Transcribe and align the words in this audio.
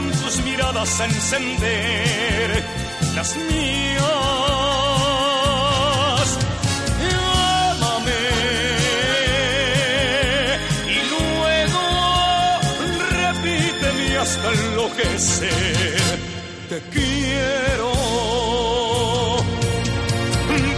vuelvan 0.00 0.20
tus 0.20 0.42
miradas 0.44 1.00
encender 1.00 2.64
las 3.14 3.36
mías. 3.36 4.00
Llámame 7.00 8.22
y 10.88 10.98
luego 11.10 11.82
repíteme 13.10 14.18
hasta 14.18 14.52
enloquecer. 14.52 16.18
Te 16.68 16.80
quiero, 16.92 17.92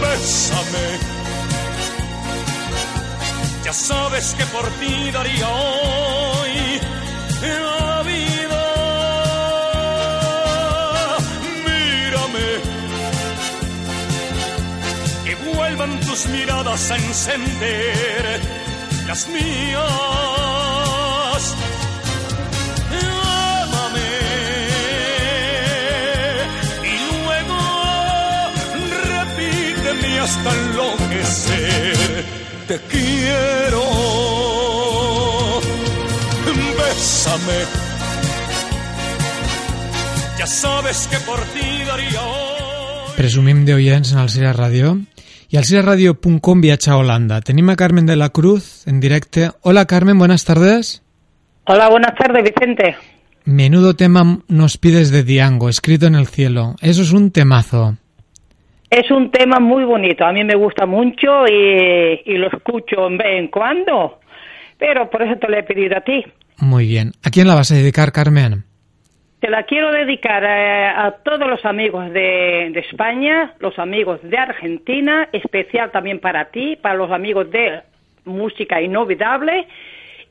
bésame. 0.01 0.87
Ya 3.63 3.73
sabes 3.73 4.35
que 4.37 4.45
por 4.47 4.65
ti 4.79 5.11
daría 5.11 5.49
hoy 5.49 6.79
vuelvan 15.83 15.99
tus 16.01 16.27
miradas 16.27 16.91
a 16.91 16.95
encender 16.95 18.39
las 19.07 19.27
mías. 19.27 19.81
Llámame 22.91 24.11
y 26.83 26.95
luego 27.11 27.59
repíteme 29.09 30.19
hasta 30.19 30.49
enloquecer. 30.53 32.25
Te 32.67 32.79
quiero, 32.89 33.83
bésame. 36.77 37.59
Ya 40.39 40.47
sabes 40.47 41.07
que 41.11 41.17
por 41.19 41.39
ti 41.39 41.83
daría 41.85 42.21
hoy. 42.21 42.53
Presumim 43.15 43.65
d'oients 43.65 44.11
en 44.11 44.19
el 44.19 44.29
Cira 44.29 44.53
Ràdio. 44.53 45.12
I 45.53 45.57
al 45.57 45.65
ciraradio.com 45.65 46.61
viatja 46.61 46.93
a 46.93 46.97
Holanda. 46.97 47.39
Tenim 47.39 47.69
a 47.69 47.75
Carmen 47.75 48.07
de 48.07 48.15
la 48.15 48.29
Cruz 48.29 48.87
en 48.87 48.99
directe. 48.99 49.51
Hola 49.61 49.85
Carmen, 49.85 50.17
buenas 50.17 50.45
tardes. 50.45 51.03
Hola, 51.65 51.89
buenas 51.89 52.15
tardes, 52.15 52.43
Vicente. 52.43 52.95
Menudo 53.45 53.93
tema 53.93 54.39
nos 54.47 54.79
pides 54.79 55.11
de 55.11 55.21
Diango, 55.21 55.69
escrito 55.69 56.07
en 56.07 56.15
el 56.15 56.25
cielo. 56.25 56.73
Eso 56.81 57.03
es 57.03 57.13
un 57.13 57.29
temazo. 57.29 57.97
Es 58.89 59.11
un 59.11 59.29
tema 59.29 59.59
muy 59.59 59.83
bonito, 59.83 60.25
a 60.25 60.33
mí 60.33 60.43
me 60.43 60.55
gusta 60.55 60.87
mucho 60.87 61.45
y, 61.47 62.21
y 62.25 62.37
lo 62.37 62.47
escucho 62.47 63.05
en 63.05 63.19
vez 63.19 63.37
en 63.37 63.49
cuando, 63.49 64.21
pero 64.79 65.07
por 65.07 65.21
eso 65.21 65.37
te 65.39 65.47
lo 65.49 65.55
he 65.55 65.61
pedido 65.61 65.97
a 65.97 66.01
ti. 66.01 66.25
Muy 66.57 66.87
bien. 66.87 67.11
¿A 67.21 67.29
quién 67.29 67.45
la 67.45 67.53
vas 67.53 67.71
a 67.71 67.75
dedicar, 67.75 68.11
Carmen? 68.11 68.65
Te 69.43 69.49
la 69.49 69.63
quiero 69.63 69.91
dedicar 69.91 70.41
eh, 70.45 70.87
a, 70.87 71.11
todos 71.21 71.49
los 71.49 71.65
amigos 71.65 72.05
de, 72.13 72.71
de, 72.73 72.79
España, 72.79 73.53
los 73.59 73.77
amigos 73.77 74.21
de 74.23 74.37
Argentina, 74.37 75.27
especial 75.33 75.91
también 75.91 76.21
para 76.21 76.45
ti, 76.45 76.77
para 76.81 76.95
los 76.95 77.11
amigos 77.11 77.51
de 77.51 77.81
Música 78.23 78.81
Inolvidable 78.81 79.67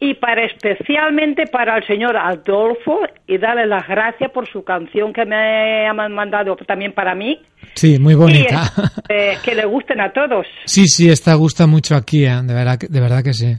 y 0.01 0.15
para 0.15 0.47
especialmente 0.47 1.47
para 1.47 1.77
el 1.77 1.87
señor 1.87 2.17
Adolfo 2.17 3.01
y 3.27 3.37
darle 3.37 3.67
las 3.67 3.87
gracias 3.87 4.31
por 4.31 4.49
su 4.49 4.65
canción 4.65 5.13
que 5.13 5.27
me 5.27 5.87
ha 5.87 5.93
mandado 5.93 6.57
también 6.67 6.95
para 6.95 7.15
mí. 7.15 7.39
Sí, 7.75 7.99
muy 7.99 8.15
bonita. 8.15 8.73
Y, 9.11 9.13
eh, 9.13 9.39
que 9.45 9.55
le 9.55 9.67
gusten 9.67 10.01
a 10.01 10.11
todos. 10.11 10.47
Sí, 10.65 10.87
sí, 10.89 11.11
esta 11.11 11.35
gusta 11.35 11.67
mucho 11.67 11.97
aquí, 11.97 12.25
¿eh? 12.25 12.41
de, 12.43 12.55
verdad, 12.55 12.79
de 12.79 13.01
verdad 13.01 13.23
que 13.23 13.35
sí. 13.35 13.57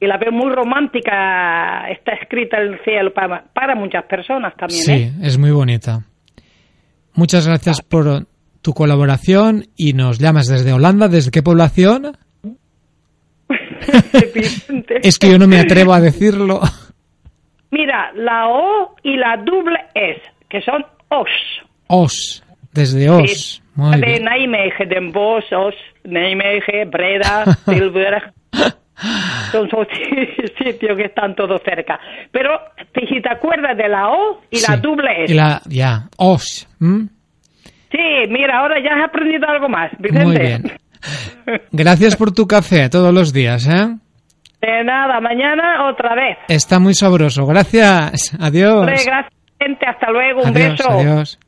Y 0.00 0.06
la 0.06 0.16
veo 0.16 0.32
muy 0.32 0.50
romántica, 0.50 1.88
está 1.90 2.12
escrita 2.12 2.56
en 2.58 2.72
el 2.72 2.84
cielo 2.84 3.12
para, 3.12 3.44
para 3.52 3.74
muchas 3.74 4.04
personas 4.04 4.56
también. 4.56 4.82
Sí, 4.82 4.92
¿eh? 4.92 5.12
es 5.22 5.36
muy 5.36 5.50
bonita. 5.50 6.00
Muchas 7.12 7.46
gracias 7.46 7.82
por 7.82 8.26
tu 8.62 8.72
colaboración 8.72 9.66
y 9.76 9.92
nos 9.92 10.18
llamas 10.18 10.46
desde 10.46 10.72
Holanda. 10.72 11.08
¿Desde 11.08 11.30
qué 11.30 11.42
población? 11.42 12.16
es 15.02 15.18
que 15.18 15.30
yo 15.30 15.38
no 15.38 15.46
me 15.46 15.58
atrevo 15.58 15.92
a 15.92 16.00
decirlo. 16.00 16.60
Mira, 17.70 18.10
la 18.14 18.48
O 18.48 18.96
y 19.02 19.16
la 19.16 19.36
doble 19.36 19.78
S, 19.94 20.20
que 20.48 20.60
son 20.62 20.84
OS. 21.08 21.28
OS, 21.86 22.44
desde 22.72 23.08
OS. 23.08 23.62
Sí, 23.76 24.00
de 24.00 24.20
Nijmegen, 24.20 24.88
Den 24.88 25.12
Bosch, 25.12 25.52
OS, 25.52 25.74
Nijmegen, 26.04 26.90
Breda, 26.90 27.44
Tilburg. 27.66 28.32
Son 29.52 29.68
sitios 30.58 30.96
que 30.96 31.04
están 31.04 31.34
todos 31.34 31.60
cerca. 31.64 31.98
Pero 32.30 32.50
si 32.94 33.20
te 33.20 33.30
acuerdas 33.30 33.76
de 33.76 33.88
la 33.88 34.08
O 34.10 34.42
y 34.50 34.58
sí. 34.58 34.66
la 34.70 34.76
doble 34.76 35.24
S. 35.24 35.32
Y 35.32 35.36
la, 35.36 35.60
ya, 35.66 36.08
OS. 36.16 36.68
¿Mm? 36.78 37.04
Sí, 37.90 38.28
mira, 38.28 38.58
ahora 38.60 38.76
ya 38.82 38.96
has 38.96 39.08
aprendido 39.08 39.48
algo 39.48 39.68
más, 39.68 39.90
Vicente. 39.98 40.24
Muy 40.24 40.38
bien. 40.38 40.62
Gracias 41.72 42.16
por 42.16 42.32
tu 42.32 42.46
café 42.46 42.88
todos 42.88 43.12
los 43.12 43.32
días, 43.32 43.66
¿eh? 43.66 43.96
De 44.60 44.84
nada, 44.84 45.20
mañana 45.20 45.88
otra 45.88 46.14
vez. 46.14 46.36
Está 46.48 46.78
muy 46.78 46.94
sabroso. 46.94 47.46
Gracias. 47.46 48.36
Adiós. 48.38 48.86
Gracias, 48.86 49.26
gente. 49.58 49.86
Hasta 49.86 50.10
luego. 50.10 50.42
Un 50.42 50.48
adiós, 50.48 50.72
beso. 50.72 50.90
Adiós. 50.90 51.38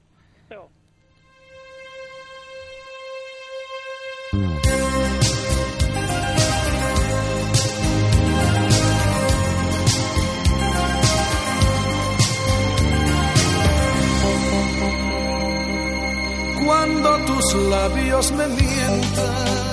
Cuando 17.02 17.34
tus 17.34 17.54
labios 17.54 18.30
me 18.32 18.46
mientan 18.46 19.72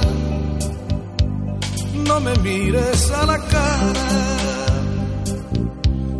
no 2.07 2.19
me 2.21 2.33
mires 2.39 3.11
a 3.11 3.25
la 3.27 3.37
cara, 3.37 4.07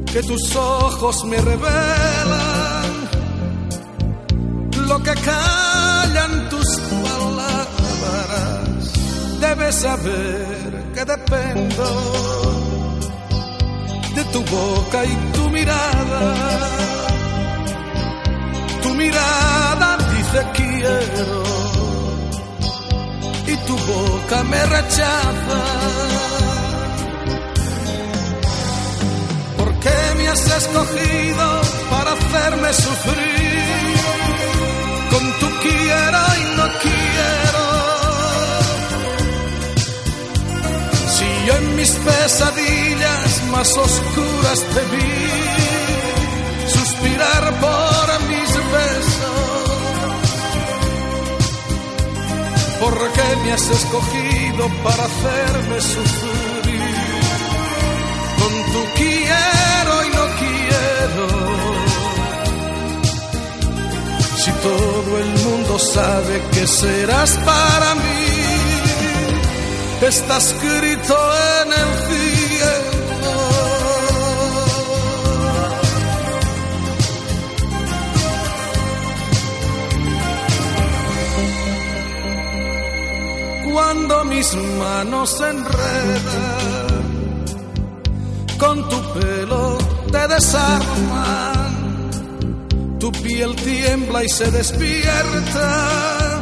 que 0.05 0.21
tus 0.21 0.55
ojos 0.55 1.25
me 1.25 1.37
revelan 1.37 2.91
lo 4.87 5.01
que 5.01 5.13
callan 5.15 6.49
tus 6.49 6.67
palabras. 7.05 8.93
Debes 9.39 9.75
saber 9.75 10.91
que 10.93 11.05
dependo 11.05 11.87
de 14.15 14.23
tu 14.25 14.43
boca 14.43 15.05
y 15.05 15.15
tu 15.33 15.49
mirada. 15.49 16.35
Tu 18.83 18.93
mirada 18.93 19.98
dice 20.31 20.45
quiero 20.53 21.43
y 23.47 23.55
tu 23.67 23.77
boca 23.77 24.43
me 24.43 24.65
rechaza. 24.65 25.61
¿Por 29.57 29.79
qué 29.79 30.15
me 30.17 30.27
has 30.27 30.47
escogido 30.57 31.61
para 31.89 32.11
hacerme 32.11 32.73
sufrir? 32.73 33.95
Con 35.09 35.39
tu 35.39 35.59
quiero 35.61 36.19
y 36.37 36.55
no 36.57 36.65
quiero. 36.83 37.65
Si 41.15 41.47
yo 41.47 41.53
en 41.57 41.75
mis 41.75 41.91
pesadillas 41.91 43.43
más 43.51 43.77
oscuras 43.77 44.59
te 44.73 44.81
vi 44.95 46.69
suspirar 46.69 47.59
por 47.59 48.27
mis 48.29 48.53
besos. 48.71 49.68
¿Por 52.79 53.11
qué 53.11 53.35
me 53.43 53.53
has 53.53 53.69
escogido 53.69 54.69
para 54.83 55.03
hacerme 55.03 55.81
sufrir? 55.81 57.19
Con 58.39 58.53
tu 58.73 58.81
quiero 58.95 59.93
y 60.05 60.09
no 60.17 60.25
quiero. 60.39 61.27
Si 64.37 64.51
todo 64.51 65.19
el 65.19 65.29
mundo 65.45 65.79
sabe 65.79 66.41
que 66.53 66.67
serás 66.67 67.31
para 67.45 67.95
mí, 67.95 68.29
está 70.07 70.37
escrito 70.37 71.17
en 71.61 71.73
el 71.73 72.08
cuando 83.99 84.25
mis 84.25 84.55
manos 84.55 85.41
enredan, 85.41 86.99
con 88.57 88.89
tu 88.89 89.13
pelo 89.13 89.77
te 90.11 90.27
desarman, 90.27 91.69
tu 92.99 93.11
piel 93.11 93.55
tiembla 93.55 94.23
y 94.23 94.29
se 94.29 94.49
despierta, 94.51 96.41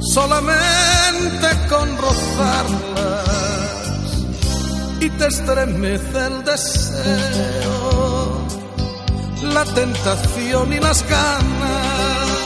solamente 0.00 1.48
con 1.68 1.98
rozarlas 1.98 3.28
y 5.00 5.10
te 5.10 5.26
estremece 5.26 6.26
el 6.26 6.44
deseo. 6.44 7.80
La 9.42 9.64
tentación 9.64 10.72
y 10.72 10.80
las 10.80 11.02
ganas 11.08 12.40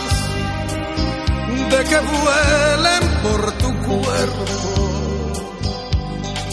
de 1.71 1.85
que 1.85 1.99
vuelen 1.99 3.05
por 3.23 3.53
tu 3.53 3.74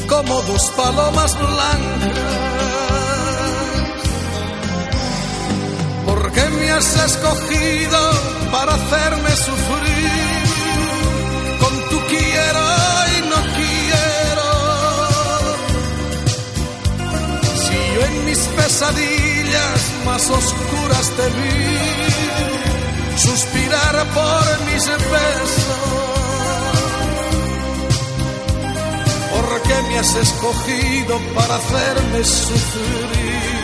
como 0.08 0.42
dos 0.42 0.64
palomas 0.76 1.38
blancas. 1.38 2.20
Porque 6.06 6.42
me 6.58 6.72
has 6.72 6.96
escogido 7.06 8.00
para 8.52 8.74
hacerme 8.74 9.32
sufrir 9.32 10.44
con 11.60 11.90
tu 11.90 12.00
quiero 12.08 12.66
y 13.16 13.22
no 13.32 13.40
quiero. 13.58 14.50
Si 17.64 17.76
yo 17.96 18.02
en 18.06 18.26
mis 18.26 18.40
pesadillas 18.40 19.80
más 20.06 20.30
oscuras 20.30 21.12
te 21.18 21.28
vi 21.38 23.18
suspirar 23.18 23.96
por 24.14 24.44
mis 24.66 24.86
besos 24.88 26.11
porque 29.72 29.90
me 29.90 30.00
has 30.00 30.16
escogido 30.16 31.20
para 31.36 31.56
hacerme 31.56 32.24
sufrir. 32.24 33.62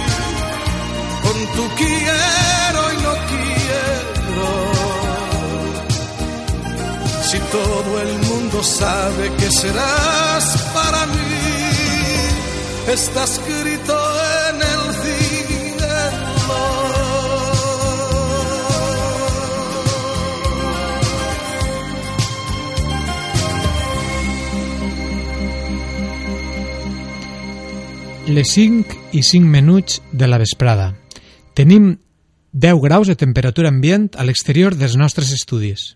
Con 1.22 1.38
tu 1.56 1.76
quiero 1.76 2.94
y 2.94 2.98
no 3.04 3.14
quiero. 3.32 4.50
Si 7.30 7.40
todo 7.40 8.02
el 8.02 8.14
mundo 8.20 8.64
sabe 8.64 9.34
que 9.38 9.52
serás 9.52 10.46
para 10.74 11.06
mí, 11.08 12.94
está 12.94 13.24
escrito 13.26 13.77
les 28.28 28.52
5 28.52 28.96
i 29.14 29.24
5 29.24 29.48
minuts 29.48 30.02
de 30.12 30.28
la 30.28 30.38
vesprada. 30.38 30.98
Tenim 31.56 31.98
10 32.52 32.82
graus 32.84 33.08
de 33.08 33.16
temperatura 33.16 33.72
ambient 33.72 34.10
a 34.20 34.26
l'exterior 34.28 34.76
dels 34.76 34.98
nostres 35.00 35.32
estudis. 35.32 35.96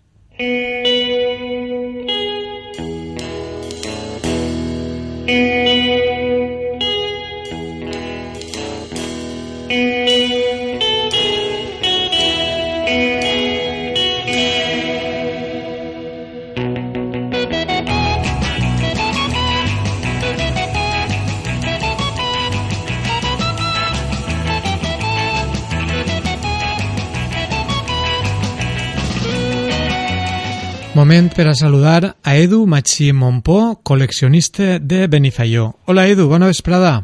Moment 31.12 31.34
per 31.36 31.46
a 31.48 31.54
saludar 31.54 32.16
a 32.24 32.38
Edu 32.40 32.62
Machi 32.66 33.12
Montpó, 33.12 33.82
col·leccionista 33.84 34.80
de 34.80 35.08
Benifaió. 35.12 35.74
Hola 35.86 36.06
Edu, 36.08 36.30
bona 36.30 36.48
vesprada. 36.48 37.04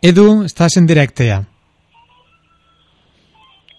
Edu, 0.00 0.44
estás 0.44 0.76
en 0.76 0.86
directo 0.86 1.24
ya. 1.24 1.42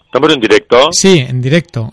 ¿Estamos 0.07 0.33
en 0.33 0.41
directo? 0.41 0.91
Sí, 0.91 1.19
en 1.19 1.41
directo. 1.41 1.89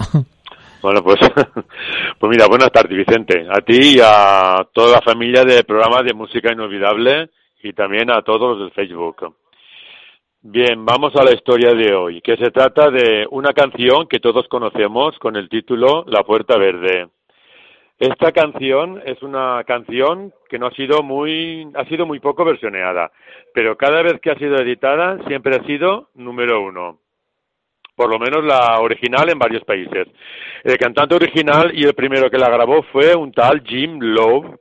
Bueno, 0.82 1.04
pues, 1.04 1.20
pues 2.19 2.31
mira, 2.31 2.48
buenas 2.48 2.72
tardes 2.72 2.98
Vicente. 2.98 3.46
A 3.48 3.60
ti 3.60 3.94
y 3.94 4.00
a 4.02 4.66
toda 4.72 4.96
la 4.96 5.02
familia 5.02 5.44
de 5.44 5.62
programas 5.62 6.04
de 6.04 6.14
música 6.14 6.52
inolvidable 6.52 7.30
y 7.62 7.72
también 7.75 8.10
a 8.10 8.22
todos 8.22 8.58
los 8.58 8.69
de 8.69 8.75
Facebook. 8.75 9.37
Bien, 10.46 10.85
vamos 10.85 11.17
a 11.17 11.25
la 11.25 11.32
historia 11.32 11.73
de 11.73 11.94
hoy, 11.94 12.20
que 12.20 12.37
se 12.37 12.50
trata 12.50 12.91
de 12.91 13.26
una 13.31 13.55
canción 13.55 14.06
que 14.06 14.20
todos 14.20 14.46
conocemos 14.49 15.19
con 15.19 15.37
el 15.37 15.49
título 15.49 16.05
La 16.06 16.23
Puerta 16.23 16.58
Verde. 16.58 17.08
Esta 17.99 18.31
canción 18.31 19.00
es 19.06 19.23
una 19.23 19.64
canción 19.67 20.35
que 20.50 20.58
no 20.58 20.67
ha 20.67 20.70
sido 20.73 21.02
muy, 21.02 21.67
ha 21.75 21.87
sido 21.87 22.05
muy 22.05 22.20
poco 22.20 22.44
versioneada, 22.44 23.11
pero 23.55 23.79
cada 23.79 24.02
vez 24.02 24.20
que 24.20 24.32
ha 24.32 24.38
sido 24.38 24.56
editada 24.56 25.19
siempre 25.26 25.56
ha 25.56 25.64
sido 25.64 26.11
número 26.12 26.61
uno. 26.61 26.99
Por 27.97 28.11
lo 28.11 28.19
menos 28.19 28.44
la 28.44 28.81
original 28.81 29.31
en 29.31 29.38
varios 29.38 29.64
países. 29.64 30.08
El 30.62 30.76
cantante 30.76 31.14
original 31.14 31.70
y 31.75 31.85
el 31.85 31.94
primero 31.94 32.29
que 32.29 32.37
la 32.37 32.50
grabó 32.50 32.82
fue 32.93 33.14
un 33.14 33.32
tal 33.32 33.62
Jim 33.64 33.99
Love, 33.99 34.58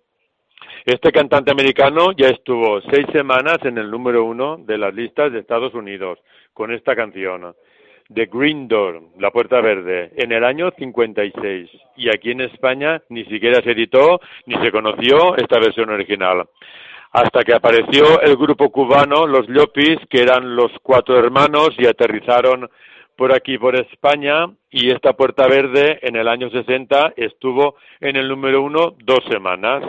este 0.86 1.14
cantante 1.14 1.50
americano 1.50 2.12
ya 2.12 2.28
estuvo 2.28 2.82
seis 2.92 3.06
semanas 3.14 3.58
en 3.64 3.78
el 3.78 3.90
número 3.90 4.26
uno 4.26 4.58
de 4.58 4.78
las 4.78 4.94
listas 4.94 5.32
de 5.32 5.40
Estados 5.40 5.74
Unidos 5.74 6.20
con 6.54 6.74
esta 6.74 6.94
canción. 6.94 7.56
The 8.14 8.26
Green 8.26 8.68
Door, 8.68 9.02
La 9.18 9.32
Puerta 9.32 9.62
Verde, 9.62 10.12
en 10.18 10.34
el 10.34 10.44
año 10.44 10.72
56. 10.78 11.70
Y 11.96 12.10
aquí 12.10 12.32
en 12.32 12.42
España 12.42 13.02
ni 13.08 13.24
siquiera 13.26 13.62
se 13.62 13.72
editó 13.72 14.20
ni 14.46 14.56
se 14.56 14.72
conoció 14.74 15.38
esta 15.38 15.58
versión 15.58 15.90
original. 15.90 16.50
Hasta 17.14 17.46
que 17.46 17.54
apareció 17.54 18.20
el 18.22 18.36
grupo 18.36 18.70
cubano, 18.70 19.26
los 19.26 19.48
Llopis, 19.48 20.00
que 20.10 20.22
eran 20.22 20.54
los 20.54 20.72
cuatro 20.82 21.18
hermanos 21.18 21.70
y 21.78 21.86
aterrizaron 21.86 22.70
por 23.16 23.34
aquí, 23.34 23.58
por 23.58 23.78
España, 23.78 24.48
y 24.70 24.92
esta 24.92 25.14
Puerta 25.14 25.48
Verde 25.48 26.00
en 26.02 26.18
el 26.18 26.28
año 26.28 26.50
60 26.50 27.14
estuvo 27.16 27.76
en 28.02 28.18
el 28.18 28.28
número 28.28 28.64
uno 28.64 28.96
dos 29.00 29.24
semanas 29.30 29.86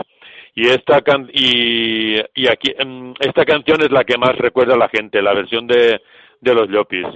y 0.54 0.68
esta 0.68 1.02
y, 1.32 2.16
y 2.34 2.46
aquí 2.48 2.72
em, 2.78 3.14
esta 3.20 3.44
canción 3.44 3.80
es 3.82 3.90
la 3.90 4.04
que 4.04 4.18
más 4.18 4.36
recuerda 4.36 4.74
a 4.74 4.78
la 4.78 4.88
gente, 4.88 5.20
la 5.20 5.34
versión 5.34 5.66
de, 5.66 6.00
de 6.40 6.54
los 6.54 6.68
Llopis. 6.68 7.06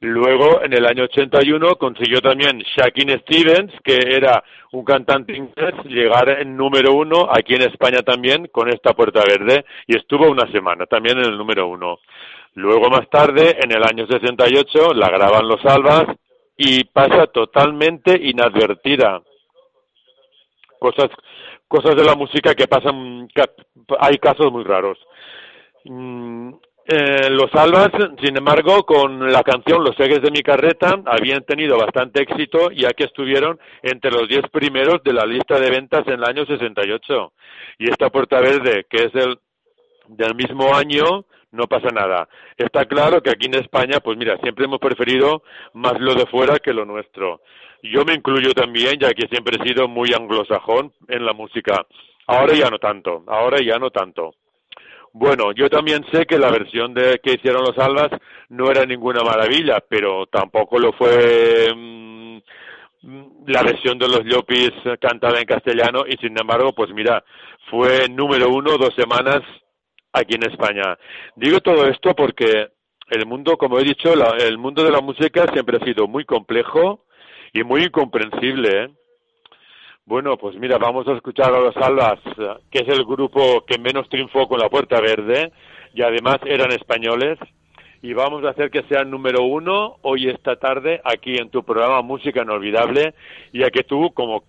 Luego, 0.00 0.62
en 0.62 0.74
el 0.74 0.84
año 0.84 1.04
81, 1.04 1.76
consiguió 1.76 2.20
también 2.20 2.58
Shakin 2.58 3.18
Stevens, 3.20 3.72
que 3.82 3.94
era 3.94 4.44
un 4.72 4.84
cantante 4.84 5.34
inglés, 5.34 5.72
llegar 5.86 6.28
en 6.28 6.56
número 6.56 6.92
uno 6.92 7.28
aquí 7.30 7.54
en 7.54 7.62
España 7.62 8.02
también 8.02 8.48
con 8.48 8.68
esta 8.68 8.92
Puerta 8.92 9.22
Verde 9.26 9.64
y 9.86 9.96
estuvo 9.96 10.28
una 10.28 10.50
semana 10.52 10.84
también 10.84 11.16
en 11.18 11.24
el 11.24 11.38
número 11.38 11.68
uno. 11.68 12.00
Luego, 12.54 12.90
más 12.90 13.08
tarde, 13.08 13.56
en 13.62 13.72
el 13.72 13.82
año 13.82 14.06
68, 14.06 14.92
la 14.94 15.08
graban 15.08 15.48
los 15.48 15.64
Albas 15.64 16.04
y 16.56 16.84
pasa 16.84 17.26
totalmente 17.28 18.14
inadvertida. 18.20 19.22
Cosas 20.78 21.08
cosas 21.68 21.96
de 21.96 22.04
la 22.04 22.14
música 22.14 22.54
que 22.54 22.68
pasan, 22.68 23.28
hay 23.98 24.18
casos 24.18 24.50
muy 24.52 24.64
raros. 24.64 24.98
Mm, 25.84 26.52
eh, 26.86 27.30
los 27.30 27.54
Albas, 27.54 27.90
sin 28.22 28.36
embargo, 28.36 28.84
con 28.84 29.32
la 29.32 29.42
canción 29.42 29.82
Los 29.82 29.98
Ejes 29.98 30.20
de 30.20 30.30
mi 30.30 30.42
carreta, 30.42 31.00
habían 31.06 31.42
tenido 31.44 31.78
bastante 31.78 32.22
éxito 32.22 32.70
ya 32.72 32.92
que 32.92 33.04
estuvieron 33.04 33.58
entre 33.82 34.10
los 34.10 34.28
diez 34.28 34.42
primeros 34.52 35.02
de 35.02 35.14
la 35.14 35.24
lista 35.24 35.58
de 35.58 35.70
ventas 35.70 36.06
en 36.06 36.14
el 36.14 36.24
año 36.24 36.44
68. 36.44 37.32
Y 37.78 37.90
esta 37.90 38.10
Puerta 38.10 38.38
Verde, 38.40 38.84
que 38.90 39.04
es 39.04 39.14
el, 39.14 39.38
del 40.08 40.34
mismo 40.34 40.74
año, 40.74 41.24
no 41.52 41.66
pasa 41.68 41.88
nada. 41.88 42.28
Está 42.58 42.84
claro 42.84 43.22
que 43.22 43.30
aquí 43.30 43.46
en 43.46 43.54
España, 43.54 44.00
pues 44.00 44.18
mira, 44.18 44.36
siempre 44.42 44.66
hemos 44.66 44.78
preferido 44.78 45.42
más 45.72 45.98
lo 45.98 46.14
de 46.14 46.26
fuera 46.26 46.58
que 46.58 46.74
lo 46.74 46.84
nuestro. 46.84 47.40
Yo 47.84 48.02
me 48.06 48.14
incluyo 48.14 48.52
también, 48.54 48.98
ya 48.98 49.12
que 49.12 49.28
siempre 49.28 49.58
he 49.60 49.68
sido 49.68 49.88
muy 49.88 50.14
anglosajón 50.14 50.90
en 51.06 51.26
la 51.26 51.34
música. 51.34 51.86
Ahora 52.26 52.54
ya 52.54 52.70
no 52.70 52.78
tanto, 52.78 53.24
ahora 53.26 53.58
ya 53.60 53.78
no 53.78 53.90
tanto. 53.90 54.34
Bueno, 55.12 55.52
yo 55.52 55.68
también 55.68 56.02
sé 56.10 56.24
que 56.24 56.38
la 56.38 56.50
versión 56.50 56.94
de 56.94 57.20
que 57.22 57.34
hicieron 57.34 57.62
los 57.62 57.76
Albas 57.78 58.08
no 58.48 58.70
era 58.70 58.86
ninguna 58.86 59.22
maravilla, 59.22 59.84
pero 59.86 60.24
tampoco 60.26 60.78
lo 60.78 60.94
fue 60.94 61.68
mm, 61.76 62.38
la 63.48 63.62
versión 63.62 63.98
de 63.98 64.08
los 64.08 64.24
Llopis 64.24 64.72
cantada 64.98 65.38
en 65.38 65.44
castellano 65.44 66.04
y 66.08 66.16
sin 66.16 66.38
embargo, 66.40 66.72
pues 66.74 66.90
mira, 66.94 67.22
fue 67.70 68.08
número 68.08 68.48
uno 68.48 68.78
dos 68.78 68.94
semanas 68.94 69.42
aquí 70.10 70.36
en 70.36 70.50
España. 70.50 70.96
Digo 71.36 71.60
todo 71.60 71.86
esto 71.86 72.14
porque 72.14 72.68
el 73.10 73.26
mundo, 73.26 73.58
como 73.58 73.78
he 73.78 73.84
dicho, 73.84 74.14
el 74.38 74.56
mundo 74.56 74.82
de 74.82 74.90
la 74.90 75.02
música 75.02 75.46
siempre 75.52 75.76
ha 75.76 75.84
sido 75.84 76.08
muy 76.08 76.24
complejo, 76.24 77.04
y 77.54 77.62
muy 77.62 77.84
incomprensible. 77.84 78.84
¿eh? 78.84 78.88
Bueno, 80.04 80.36
pues 80.36 80.56
mira, 80.56 80.76
vamos 80.76 81.08
a 81.08 81.12
escuchar 81.12 81.54
a 81.54 81.60
los 81.60 81.76
Albas, 81.76 82.18
que 82.70 82.80
es 82.80 82.88
el 82.88 83.04
grupo 83.04 83.64
que 83.64 83.78
menos 83.78 84.08
triunfó 84.10 84.46
con 84.46 84.58
la 84.58 84.68
Puerta 84.68 85.00
Verde 85.00 85.52
y 85.94 86.02
además 86.02 86.38
eran 86.44 86.72
españoles. 86.72 87.38
Y 88.02 88.12
vamos 88.12 88.44
a 88.44 88.50
hacer 88.50 88.70
que 88.70 88.82
sean 88.82 89.10
número 89.10 89.44
uno 89.44 89.96
hoy 90.02 90.28
esta 90.28 90.56
tarde 90.56 91.00
aquí 91.04 91.36
en 91.38 91.48
tu 91.48 91.62
programa 91.62 92.02
Música 92.02 92.42
Inolvidable, 92.42 93.14
ya 93.50 93.70
que 93.70 93.84
tú, 93.84 94.12
como 94.12 94.44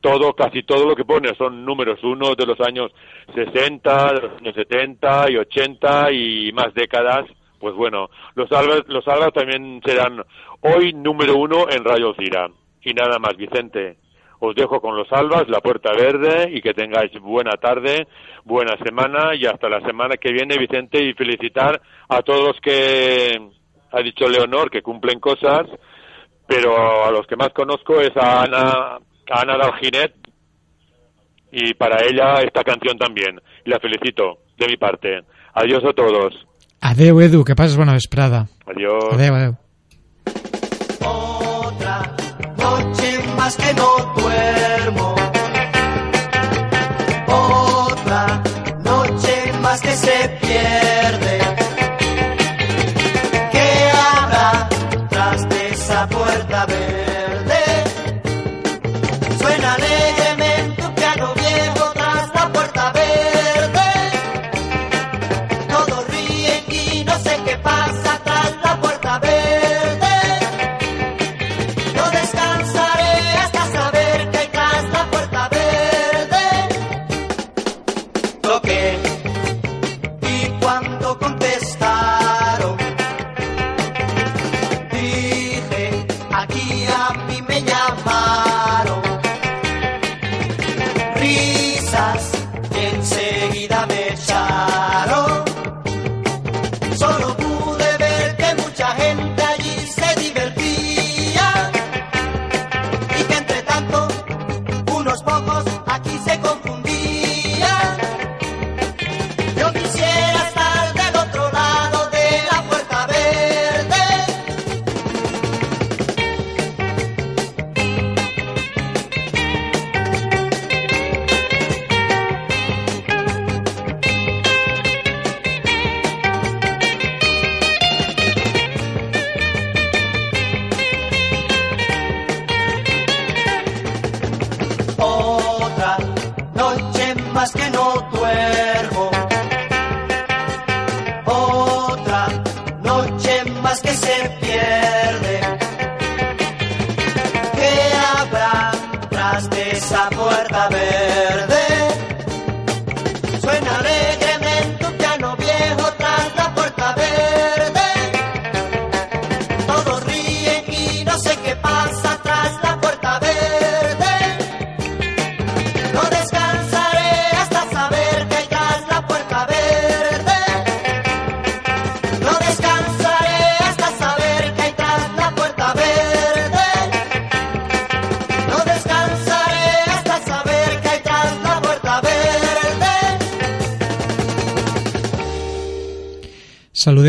todo, 0.00 0.32
casi 0.32 0.64
todo 0.64 0.88
lo 0.88 0.96
que 0.96 1.04
pones 1.04 1.36
son 1.36 1.64
números 1.64 2.02
uno 2.02 2.34
de 2.34 2.46
los 2.46 2.58
años 2.60 2.90
60, 3.32 4.14
de 4.14 4.22
los 4.22 4.40
años 4.40 4.54
70 4.56 5.30
y 5.30 5.36
80 5.36 6.12
y 6.12 6.52
más 6.52 6.74
décadas, 6.74 7.26
Pues 7.60 7.74
bueno, 7.74 8.08
los 8.34 8.50
albas, 8.50 8.82
los 8.88 9.06
albas 9.06 9.34
también 9.34 9.82
serán 9.84 10.24
hoy 10.62 10.94
número 10.94 11.36
uno 11.36 11.66
en 11.70 11.84
Radio 11.84 12.14
Cira. 12.18 12.48
Y 12.82 12.94
nada 12.94 13.18
más, 13.18 13.36
Vicente. 13.36 13.98
Os 14.38 14.54
dejo 14.54 14.80
con 14.80 14.96
los 14.96 15.12
albas, 15.12 15.46
la 15.48 15.60
puerta 15.60 15.92
verde 15.92 16.50
y 16.50 16.62
que 16.62 16.72
tengáis 16.72 17.12
buena 17.20 17.58
tarde, 17.58 18.08
buena 18.44 18.78
semana 18.78 19.34
y 19.34 19.44
hasta 19.44 19.68
la 19.68 19.82
semana 19.82 20.16
que 20.16 20.32
viene, 20.32 20.56
Vicente, 20.56 21.04
y 21.04 21.12
felicitar 21.12 21.82
a 22.08 22.22
todos 22.22 22.48
los 22.48 22.60
que 22.62 23.38
ha 23.92 24.00
dicho 24.00 24.26
Leonor 24.26 24.70
que 24.70 24.80
cumplen 24.80 25.20
cosas, 25.20 25.66
pero 26.46 27.04
a 27.04 27.10
los 27.10 27.26
que 27.26 27.36
más 27.36 27.50
conozco 27.50 28.00
es 28.00 28.16
a 28.16 28.44
Ana, 28.44 28.98
a 29.30 29.40
Ana 29.42 29.58
Dalginet 29.58 30.14
y 31.52 31.74
para 31.74 32.02
ella 32.06 32.40
esta 32.40 32.64
canción 32.64 32.96
también. 32.96 33.38
La 33.66 33.78
felicito 33.78 34.38
de 34.56 34.68
mi 34.68 34.78
parte. 34.78 35.22
Adiós 35.52 35.84
a 35.84 35.92
todos. 35.92 36.46
Adeu, 36.80 37.20
Edu, 37.20 37.44
que 37.44 37.54
pases 37.54 37.76
bona 37.76 37.92
vesprada. 37.92 38.48
Adiós. 38.66 39.12
Adeu, 39.12 39.34
adeu. 39.34 39.56
Otra 41.04 42.16
noche 42.56 43.20
más 43.36 43.56
que 43.56 43.74
no 43.74 44.14
duermo. 44.16 44.59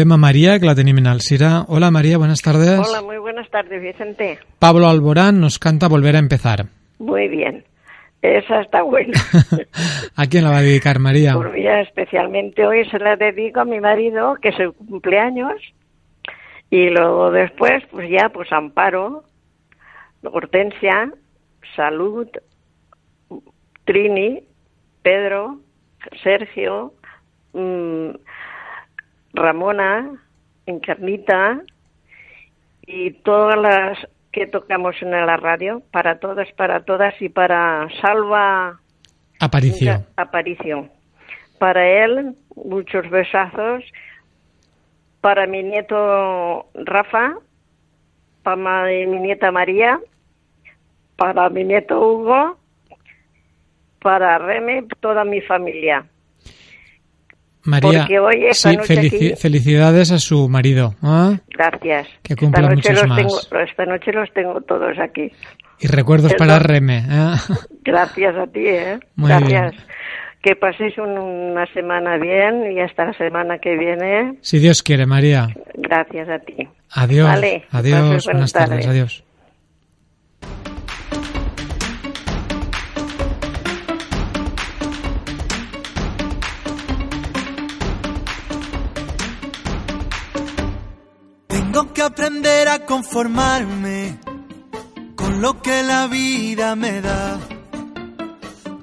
Saludem 0.02 0.14
a 0.14 0.18
María, 0.18 0.60
que 0.60 0.66
la 0.66 0.74
tenim 0.74 0.98
en 0.98 1.06
Alcira. 1.06 1.64
Hola 1.68 1.92
María, 1.92 2.18
buenas 2.18 2.42
tardes. 2.42 2.80
Hola, 2.80 3.04
muy 3.04 3.20
buenas 3.20 3.48
tardes, 3.52 3.80
Vicente. 3.80 4.40
Pablo 4.58 4.88
Alborán 4.88 5.40
nos 5.40 5.60
canta 5.60 5.88
Volver 5.88 6.16
a 6.16 6.20
empezar. 6.20 6.66
Muy 6.98 7.28
bien. 7.28 7.64
Esa 8.24 8.62
está 8.62 8.82
buena. 8.82 9.14
¿A 10.16 10.26
quién 10.26 10.44
la 10.44 10.50
va 10.50 10.58
a 10.58 10.62
dedicar 10.64 10.98
María? 10.98 11.36
Mí, 11.36 11.68
especialmente 11.68 12.66
hoy 12.66 12.84
se 12.90 12.98
la 12.98 13.16
dedico 13.16 13.60
a 13.60 13.66
mi 13.66 13.80
marido, 13.80 14.38
que 14.42 14.50
es 14.50 14.60
el 14.60 14.74
cumpleaños. 14.74 15.62
Y 16.72 16.90
luego 16.90 17.30
después, 17.30 17.84
pues 17.92 18.10
ya, 18.10 18.30
pues 18.30 18.52
Amparo, 18.52 19.26
Hortensia, 20.24 21.12
Salud, 21.76 22.28
Trini, 23.86 24.42
Pedro, 25.04 25.60
Sergio, 26.24 26.94
mm, 27.54 28.10
Ramona, 29.34 30.22
Encarnita 30.66 31.62
y 32.86 33.12
todas 33.12 33.58
las 33.58 33.98
que 34.32 34.48
tocamos 34.48 34.96
en 35.02 35.12
la 35.12 35.38
radio, 35.38 35.82
para 35.92 36.20
todas, 36.20 36.52
para 36.54 36.84
todas 36.86 37.14
y 37.22 37.30
para 37.30 37.88
Salva 38.02 38.80
Aparicio. 39.42 40.06
Aparicio. 40.18 40.88
Para 41.58 42.06
él, 42.06 42.36
muchos 42.56 43.10
besazos. 43.10 43.84
Para 45.20 45.48
mi 45.48 45.64
nieto 45.64 46.68
Rafa, 46.76 47.38
para 48.44 48.86
mi 48.86 49.20
nieta 49.20 49.52
María, 49.52 50.00
para 51.16 51.50
mi 51.50 51.64
nieto 51.64 52.00
Hugo, 52.00 52.58
para 54.00 54.38
Reme, 54.38 54.86
toda 55.00 55.24
mi 55.26 55.42
familia. 55.42 56.06
María, 57.64 58.00
Porque 58.00 58.20
hoy, 58.20 58.46
esta 58.48 58.72
sí, 58.72 58.78
noche 58.78 59.00
aquí- 59.00 59.34
felicidades 59.36 60.12
a 60.12 60.18
su 60.20 60.50
marido. 60.50 60.96
¿ah? 61.04 61.34
Gracias. 61.50 62.08
Que 62.24 62.36
cumpla 62.36 62.62
esta 62.62 62.76
noche 62.76 62.90
muchos 62.90 63.02
los 63.02 63.10
más. 63.10 63.18
Tengo, 63.50 63.64
esta 63.64 63.86
noche 63.86 64.12
los 64.14 64.34
tengo 64.34 64.62
todos 64.62 64.98
aquí. 65.00 65.32
Y 65.80 65.88
recuerdos 65.88 66.32
Perdón. 66.34 66.48
para 66.48 66.60
Reme. 66.60 67.06
¿ah? 67.10 67.36
Gracias 67.84 68.36
a 68.36 68.48
ti, 68.48 68.66
¿eh? 68.66 69.00
Muy 69.16 69.30
Gracias. 69.30 69.74
Que 70.42 70.56
paséis 70.56 70.98
un- 70.98 71.18
una 71.20 71.68
semana 71.74 72.18
bien 72.18 72.72
y 72.72 72.80
hasta 72.82 73.06
la 73.06 73.14
semana 73.14 73.60
que 73.60 73.78
viene. 73.78 74.38
Si 74.42 74.58
Dios 74.58 74.82
quiere, 74.82 75.06
María. 75.06 75.50
Gracias 75.76 76.30
a 76.30 76.40
ti. 76.40 76.68
Adiós. 76.94 77.28
Vale, 77.28 77.66
adiós. 77.70 78.00
Buenas 78.02 78.26
buenas 78.26 78.54
tardes. 78.54 78.70
tardes. 78.86 78.88
Adiós. 78.88 79.24
Tengo 91.82 91.94
que 91.96 92.04
aprender 92.04 92.68
a 92.68 92.86
conformarme 92.86 94.20
con 95.16 95.42
lo 95.42 95.60
que 95.64 95.82
la 95.82 96.06
vida 96.06 96.76
me 96.76 97.02
da. 97.02 97.40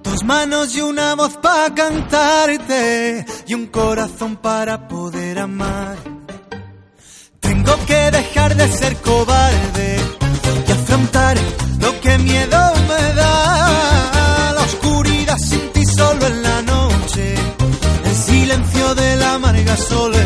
Dos 0.03 0.25
manos 0.25 0.75
y 0.75 0.81
una 0.81 1.15
voz 1.15 1.37
para 1.37 1.73
cantarte 1.73 3.25
y 3.47 3.55
un 3.55 3.69
corazón 3.69 4.35
para 4.39 4.89
poder 4.89 5.39
amar. 5.39 5.97
Tengo 7.39 7.73
que 7.87 8.11
dejar 8.11 8.57
de 8.57 8.67
ser 8.67 8.97
cobarde 8.97 10.01
y 10.67 10.73
afrontar 10.73 11.39
lo 11.79 12.01
que 12.01 12.19
miedo 12.19 12.73
me 12.89 13.15
da. 13.15 14.55
La 14.57 14.63
oscuridad 14.63 15.39
sin 15.39 15.71
ti 15.71 15.85
solo 15.87 16.27
en 16.27 16.43
la 16.43 16.63
noche, 16.63 17.35
el 18.07 18.17
silencio 18.17 18.95
de 18.97 19.17
la 19.19 19.35
amarga 19.35 19.77
soledad. 19.77 20.18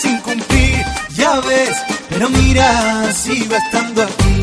Sin 0.00 0.18
cumplir, 0.18 0.84
ya 1.14 1.40
ves, 1.40 1.76
pero 2.08 2.28
mira, 2.28 3.12
sigo 3.12 3.54
estando 3.56 4.02
aquí. 4.02 4.41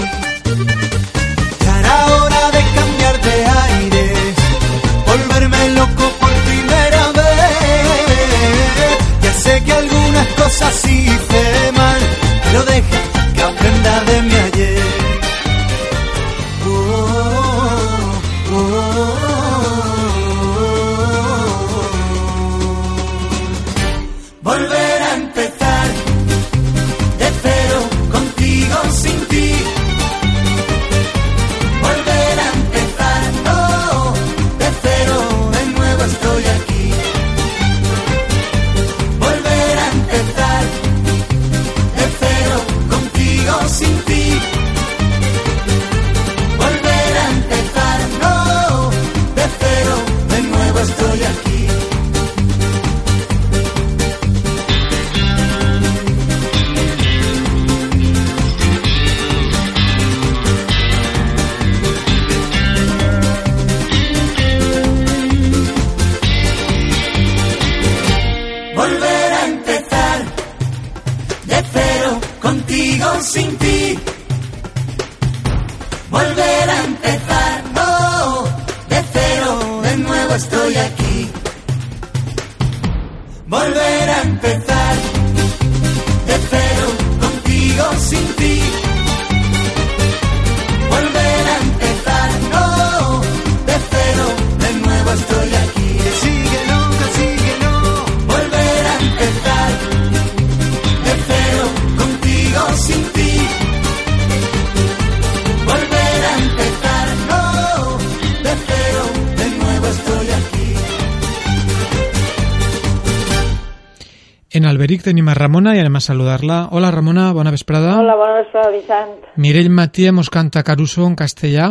Alberic 114.79 115.01
tenim 115.03 115.27
a 115.27 115.33
Ramona 115.35 115.73
i 115.75 115.81
anem 115.81 115.97
a 115.97 115.99
saludar-la. 115.99 116.57
Hola, 116.71 116.87
Ramona, 116.95 117.33
bona 117.35 117.51
vesprada. 117.51 117.97
Hola, 117.99 118.13
bona 118.15 118.37
vesprada, 118.37 118.69
Vicent. 118.71 119.25
Mireille 119.35 119.73
Matia 119.75 120.13
mos 120.15 120.29
canta 120.31 120.61
Caruso 120.63 121.03
en 121.03 121.17
castellà. 121.19 121.65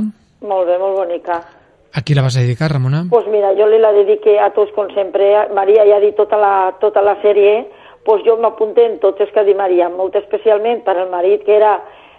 Molt 0.45 0.67
bé, 0.69 0.75
molt 0.77 0.99
bonica. 0.99 1.39
A 1.97 2.03
qui 2.05 2.13
la 2.13 2.21
vas 2.21 2.37
a 2.37 2.43
dedicar, 2.45 2.69
Ramona? 2.69 3.07
Pues 3.09 3.25
mira, 3.33 3.55
jo 3.57 3.65
li 3.65 3.79
la 3.81 3.95
dedique 3.97 4.35
a 4.37 4.51
tots 4.53 4.75
com 4.77 4.91
sempre. 4.93 5.31
Maria 5.57 5.87
ja 5.89 5.97
ha 5.97 6.03
dit 6.03 6.19
tota 6.21 6.37
la, 6.37 6.51
tota 6.83 7.01
la 7.01 7.15
sèrie, 7.23 7.63
pues 8.05 8.21
jo 8.27 8.35
m'apunté 8.43 8.85
en 8.91 8.99
tots 9.01 9.25
els 9.25 9.33
que 9.33 9.41
ha 9.41 9.47
dit 9.47 9.57
Maria, 9.57 9.89
molt 9.89 10.19
especialment 10.21 10.85
per 10.85 10.99
al 10.99 11.09
marit, 11.09 11.47
que 11.47 11.57
era 11.57 11.79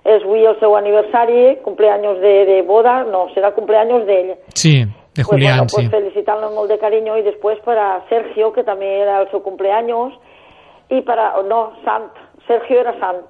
és 0.09 0.25
avui 0.25 0.41
el 0.41 0.57
seu 0.57 0.73
aniversari, 0.73 1.59
cumpleaños 1.61 2.17
de, 2.23 2.33
de 2.49 2.57
boda, 2.65 3.03
no, 3.03 3.27
serà 3.35 3.53
cumpleaños 3.53 4.07
d'ell. 4.09 4.33
Sí, 4.57 4.79
de 4.81 5.21
Pues 5.21 5.27
Julián, 5.27 5.67
bueno, 5.67 5.69
pues 5.69 5.85
sí. 5.85 5.91
felicitarlo 5.91 6.49
molt 6.49 6.71
de 6.71 6.79
cariño 6.79 7.15
y 7.19 7.21
después 7.21 7.59
para 7.61 8.01
Sergio, 8.09 8.51
que 8.53 8.63
també 8.63 8.89
era 9.03 9.21
el 9.21 9.29
seu 9.29 9.45
cumpleaños, 9.45 10.17
y 10.89 11.01
para, 11.01 11.33
no, 11.43 11.73
Sant, 11.85 12.11
Sergio 12.47 12.79
era 12.81 12.95
Sant, 12.99 13.25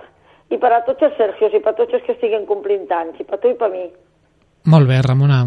i 0.50 0.58
per 0.58 0.72
a 0.74 0.84
tots 0.88 1.04
els 1.06 1.18
Sergios 1.20 1.54
i 1.54 1.64
per 1.64 1.76
a 1.76 1.80
tots 1.82 1.94
els 1.94 2.06
que 2.06 2.16
estiguen 2.16 2.48
complint 2.50 2.88
anys, 2.92 3.20
i 3.20 3.28
per 3.28 3.42
tu 3.44 3.52
i 3.52 3.58
per 3.60 3.70
mi. 3.74 3.86
Molt 4.70 4.90
bé, 4.90 5.02
Ramona. 5.06 5.44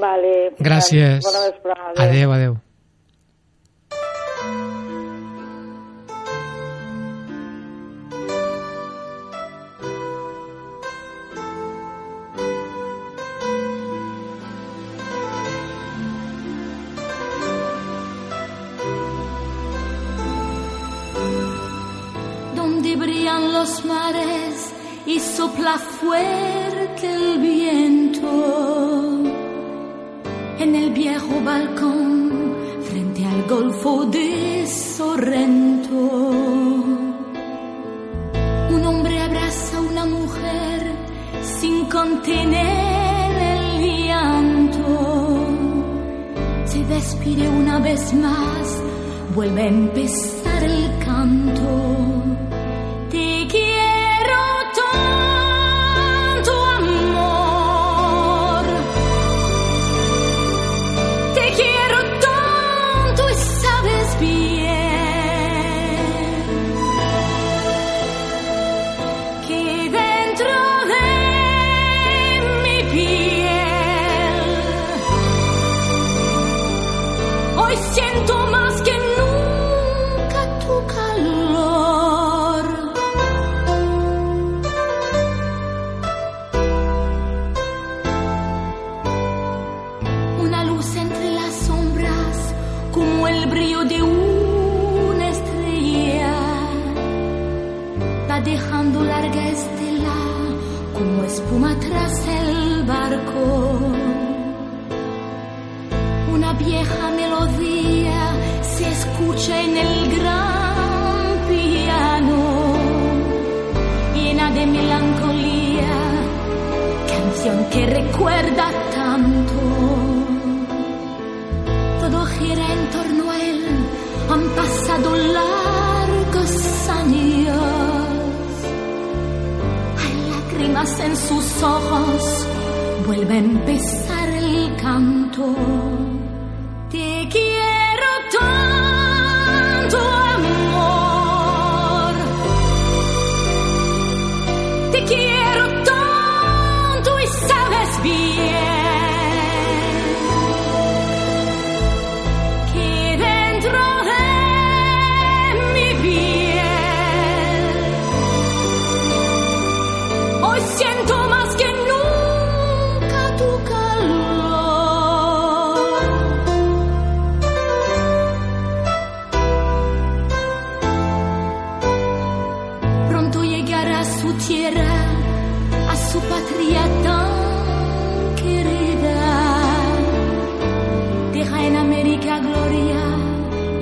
Vale. 0.00 0.34
Gràcies. 0.58 1.22
Bona 1.24 1.46
vesprada. 1.48 1.94
Adeu, 2.04 2.32
adeu. 2.32 2.58
donde 4.42 4.89
brillan 23.00 23.52
los 23.54 23.82
mares 23.86 24.72
y 25.06 25.18
sopla 25.18 25.78
fuerte 25.78 27.06
el 27.06 27.38
viento. 27.40 28.28
En 30.58 30.76
el 30.76 30.90
viejo 30.90 31.40
balcón 31.42 32.54
frente 32.82 33.24
al 33.24 33.42
golfo 33.48 34.04
de 34.04 34.66
Sorrento. 34.66 35.96
Un 38.74 38.82
hombre 38.84 39.18
abraza 39.18 39.78
a 39.78 39.80
una 39.80 40.04
mujer 40.04 40.78
sin 41.42 41.86
contener 41.86 43.32
el 43.54 44.06
llanto. 44.08 45.46
Se 46.66 46.84
despide 46.84 47.48
una 47.48 47.78
vez 47.78 48.12
más, 48.12 48.78
vuelve 49.34 49.62
a 49.62 49.68
empezar 49.68 50.62
el 50.62 50.98
canto. 51.02 51.69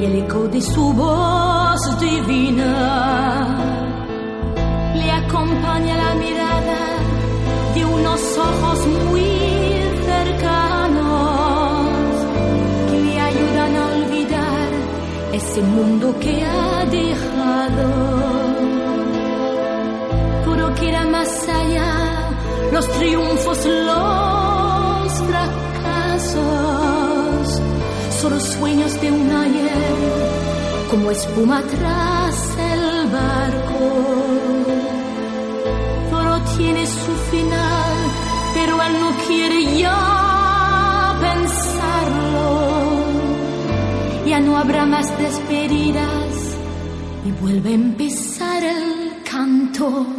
El 0.08 0.14
eco 0.24 0.48
de 0.48 0.60
su 0.60 0.84
voz 0.94 1.80
divina. 2.00 2.72
Le 5.00 5.10
acompaña 5.22 5.94
la 6.04 6.14
mirada 6.24 6.80
de 7.74 7.84
unos 7.84 8.20
ojos 8.48 8.78
muy 9.06 9.26
cercanos 10.10 11.86
que 12.88 12.96
le 13.06 13.20
ayudan 13.30 13.72
a 13.80 13.82
olvidar 13.96 14.68
ese 15.40 15.60
mundo 15.74 16.06
que 16.22 16.34
ha 16.44 16.86
dejado. 17.00 17.88
Puro 20.44 20.74
que 20.76 20.88
era 20.88 21.04
más 21.04 21.32
allá 21.60 21.92
los 22.72 22.86
triunfos, 22.96 23.58
los 23.66 25.12
fracasos, 25.28 26.97
solo 28.20 28.40
sueños 28.40 29.00
de 29.00 29.12
un 29.12 29.30
ayer, 29.30 29.70
como 30.90 31.10
espuma 31.12 31.62
tras 31.62 32.58
el 32.58 33.10
barco. 33.10 33.78
Todo 36.10 36.40
tiene 36.56 36.84
su 36.84 37.12
final, 37.30 37.94
pero 38.54 38.82
él 38.82 38.92
no 39.00 39.10
quiere 39.26 39.78
ya 39.78 41.16
pensarlo. 41.20 42.48
Ya 44.26 44.40
no 44.40 44.56
habrá 44.56 44.84
más 44.84 45.06
despedidas 45.18 46.56
y 47.24 47.30
vuelve 47.40 47.70
a 47.70 47.74
empezar 47.74 48.64
el 48.64 49.22
canto. 49.22 50.17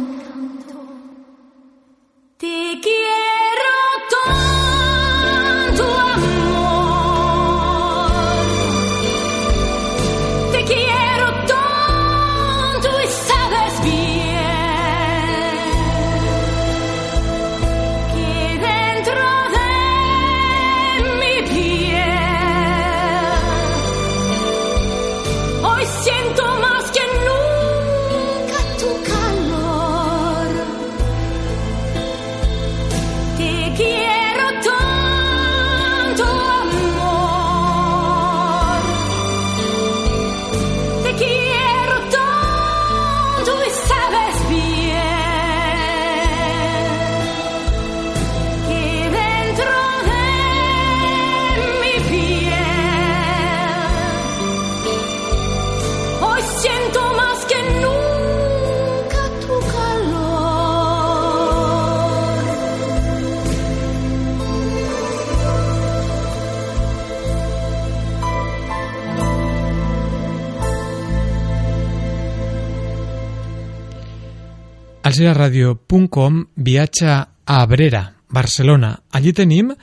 alsiraradio.com 75.10 76.46
viatja 76.54 77.28
a 77.46 77.62
Abrera, 77.62 78.12
Barcelona. 78.28 79.00
Allí 79.12 79.32
tenim 79.32 79.74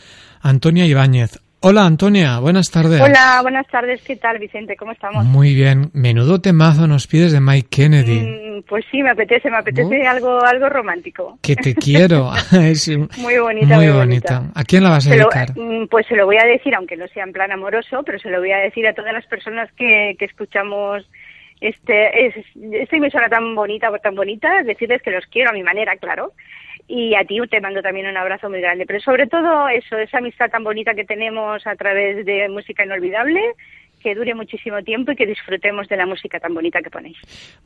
Antonia 0.42 0.86
Ibáñez. 0.86 1.40
Hola 1.60 1.86
Antonia, 1.86 2.40
buenas 2.40 2.70
tardes. 2.72 3.02
Hola, 3.02 3.40
buenas 3.42 3.68
tardes. 3.68 4.02
¿Qué 4.04 4.16
tal, 4.16 4.38
Vicente? 4.40 4.76
¿Cómo 4.78 4.92
estamos? 4.94 5.26
Muy 5.26 5.54
bien. 5.54 5.90
Menudo 5.94 6.40
temazo 6.40 6.88
nos 6.88 7.08
pides 7.08 7.32
de 7.34 7.42
Mike 7.42 7.68
Kennedy. 7.70 8.20
Mm, 8.22 8.64
pues 8.70 8.86
sí, 8.92 9.02
me 9.04 9.10
apetece, 9.10 9.50
me 9.50 9.58
apetece 9.58 10.06
algo, 10.08 10.40
algo 10.46 10.70
romántico. 10.70 11.38
Que 11.42 11.56
te 11.56 11.74
quiero. 11.76 12.32
Es 12.54 12.88
Muy 13.18 13.38
bonita, 13.40 13.76
muy 13.76 13.88
muy 13.88 13.94
bonita. 13.98 14.40
bonita. 14.40 14.52
¿A 14.60 14.64
quién 14.64 14.84
la 14.84 14.92
vas 14.92 15.08
a 15.08 15.10
lo- 15.10 15.16
dedicar? 15.16 15.58
mm, 15.58 15.88
pues 15.90 16.06
se 16.08 16.16
lo 16.16 16.26
voy 16.26 16.38
a 16.38 16.46
decir, 16.46 16.74
aunque 16.76 16.96
no 16.96 17.08
sea 17.10 17.24
en 17.26 17.34
plan 17.34 17.52
amoroso, 17.52 18.02
pero 18.06 18.18
se 18.20 18.30
lo 18.30 18.40
voy 18.40 18.52
a 18.52 18.58
decir 18.60 18.88
a 18.88 18.94
todas 18.94 19.12
las 19.12 19.26
personas 19.26 19.70
que, 19.76 20.16
que 20.18 20.26
escuchamos 20.26 21.04
este, 21.62 22.28
es- 22.28 22.46
esta 22.72 22.96
emisora 22.98 23.30
tan 23.30 23.56
bonita, 23.56 23.92
tan 24.00 24.16
bonita, 24.16 24.64
decirles 24.64 25.02
que 25.02 25.12
los 25.12 25.26
quiero 25.28 25.50
a 25.50 25.54
mi 25.54 25.64
manera, 25.64 25.96
claro. 25.98 26.34
Y 26.88 27.16
a 27.16 27.26
ti 27.26 27.40
te 27.50 27.60
mando 27.60 27.82
también 27.82 28.08
un 28.08 28.16
abrazo 28.18 28.50
muy 28.50 28.62
grande. 28.62 28.86
Pero 28.86 29.00
sobre 29.02 29.28
todo 29.28 29.68
eso, 29.68 29.98
esa 29.98 30.20
amistad 30.20 30.50
tan 30.50 30.64
bonita 30.64 30.94
que 30.94 31.04
tenemos 31.04 31.66
a 31.68 31.76
través 31.76 32.26
de 32.26 32.48
música 32.50 32.86
inolvidable, 32.86 33.42
que 34.02 34.16
dure 34.16 34.34
muchísimo 34.36 34.82
tiempo 34.84 35.12
y 35.12 35.16
que 35.16 35.26
disfrutemos 35.26 35.88
de 35.88 35.98
la 35.98 36.06
música 36.06 36.40
tan 36.40 36.54
bonita 36.54 36.80
que 36.82 36.90
ponéis. 36.90 37.18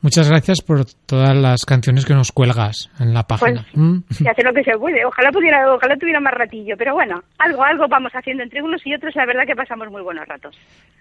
Muchas 0.01 0.29
gracias 0.29 0.61
por 0.61 0.85
todas 1.05 1.35
las 1.35 1.65
canciones 1.65 2.05
que 2.05 2.13
nos 2.13 2.31
cuelgas 2.31 2.89
en 2.99 3.13
la 3.13 3.23
página. 3.23 3.65
Pues, 3.71 3.75
¿Mm? 3.75 3.99
Se 4.09 4.29
hace 4.29 4.43
lo 4.43 4.53
que 4.53 4.63
se 4.63 4.77
puede. 4.77 5.05
Ojalá 5.05 5.31
pudiera, 5.31 5.73
ojalá 5.73 5.95
tuviera 5.97 6.19
más 6.19 6.33
ratillo, 6.33 6.75
pero 6.77 6.93
bueno, 6.93 7.21
algo, 7.37 7.63
algo 7.63 7.85
vamos 7.89 8.11
haciendo 8.13 8.43
entre 8.43 8.61
unos 8.61 8.81
y 8.85 8.93
otros. 8.93 9.15
La 9.15 9.25
verdad 9.25 9.43
que 9.45 9.55
pasamos 9.55 9.89
muy 9.89 10.01
buenos 10.01 10.27
ratos. 10.27 10.55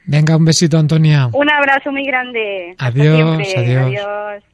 Venga, 0.06 0.36
un 0.36 0.44
besito 0.44 0.78
Antonia. 0.78 1.28
Un 1.32 1.50
abrazo 1.50 1.92
muy 1.92 2.04
grande. 2.04 2.74
Adiós, 2.78 3.38
adiós. 3.56 3.86
adiós. 3.86 4.49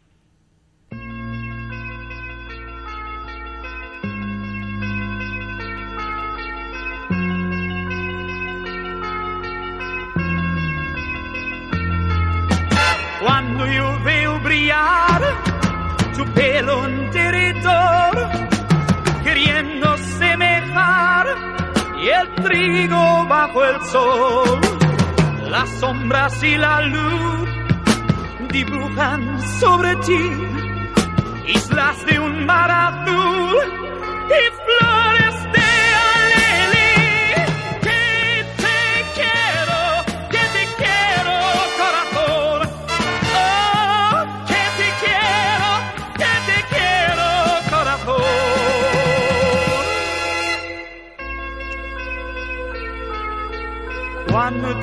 Cuando 13.27 13.67
yo 13.67 13.99
veo 14.05 14.39
brillar 14.39 15.21
tu 16.17 16.25
pelo 16.27 16.87
enteridor, 16.87 18.15
queriendo 19.25 19.99
semejar 19.99 21.27
y 22.01 22.09
el 22.09 22.35
trigo 22.45 23.27
bajo 23.27 23.65
el 23.65 23.81
sol, 23.87 24.61
las 25.51 25.69
sombras 25.81 26.41
y 26.45 26.57
la 26.57 26.83
luz 26.83 27.49
dibujan 28.53 29.43
sobre 29.59 29.97
ti 29.97 30.23
islas 31.49 32.07
de 32.07 32.21
un 32.21 32.47
mar 32.47 32.71
azul 32.71 33.57
y 34.29 34.43
flores 34.55 34.96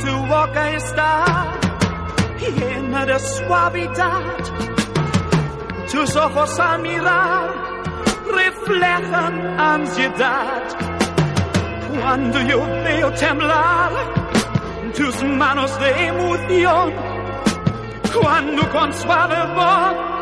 tu 0.02 0.26
boca 0.28 0.70
está 0.72 1.26
llena 2.40 3.06
de 3.06 3.20
suavidad, 3.20 4.22
tus 5.92 6.16
ojos 6.16 6.60
al 6.60 6.82
mirar 6.82 7.50
reflejan 8.32 9.60
ansiedad. 9.60 10.64
Cuando 11.94 12.42
yo 12.42 12.60
veo 12.84 13.12
temblar 13.14 13.92
tus 14.96 15.24
manos 15.24 15.80
de 15.80 16.08
emoción, 16.08 16.94
cuando 18.14 18.70
con 18.72 18.94
suave 18.94 19.54
voz 19.56 20.13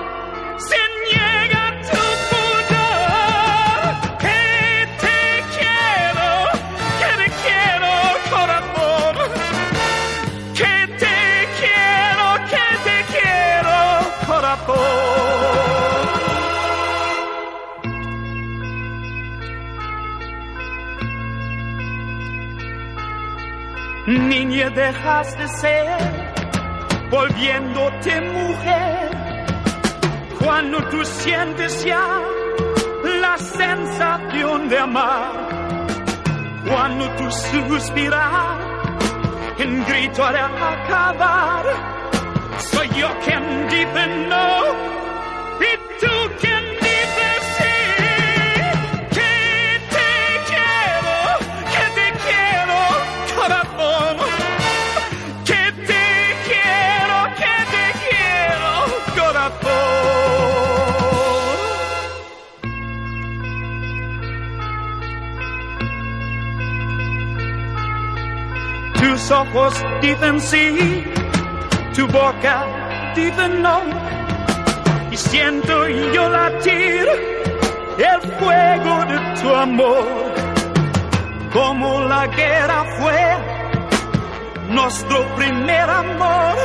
Niña, 24.31 24.69
dejas 24.69 25.37
de 25.37 25.47
ser, 25.59 25.97
volviéndote 27.09 28.21
mujer, 28.21 29.11
Cuando 30.39 30.77
tú 30.89 31.03
sientes 31.03 31.83
ya 31.83 32.21
la 33.19 33.37
sensación 33.37 34.69
de 34.69 34.79
amar, 34.79 35.33
cuando 36.65 37.09
tú 37.17 37.29
suspiras 37.29 38.57
en 39.57 39.83
grito 39.83 40.25
de 40.31 40.39
acabar, 40.39 41.65
soy 42.71 42.87
yo 42.99 43.09
quien 43.25 43.67
dice 43.67 44.07
no 44.29 44.90
Ojos 69.31 69.73
dicen 70.01 70.41
sí, 70.41 71.05
tu 71.95 72.05
boca 72.07 72.65
dice 73.15 73.47
no. 73.47 73.79
Y 75.09 75.15
siento 75.15 75.87
yo 75.87 76.29
latir 76.29 77.07
el 77.97 78.21
fuego 78.33 79.05
de 79.05 79.41
tu 79.41 79.55
amor. 79.55 80.05
Como 81.53 82.01
la 82.01 82.27
guerra 82.27 82.83
fue 82.99 83.37
nuestro 84.69 85.25
primer 85.37 85.89
amor. 85.89 86.57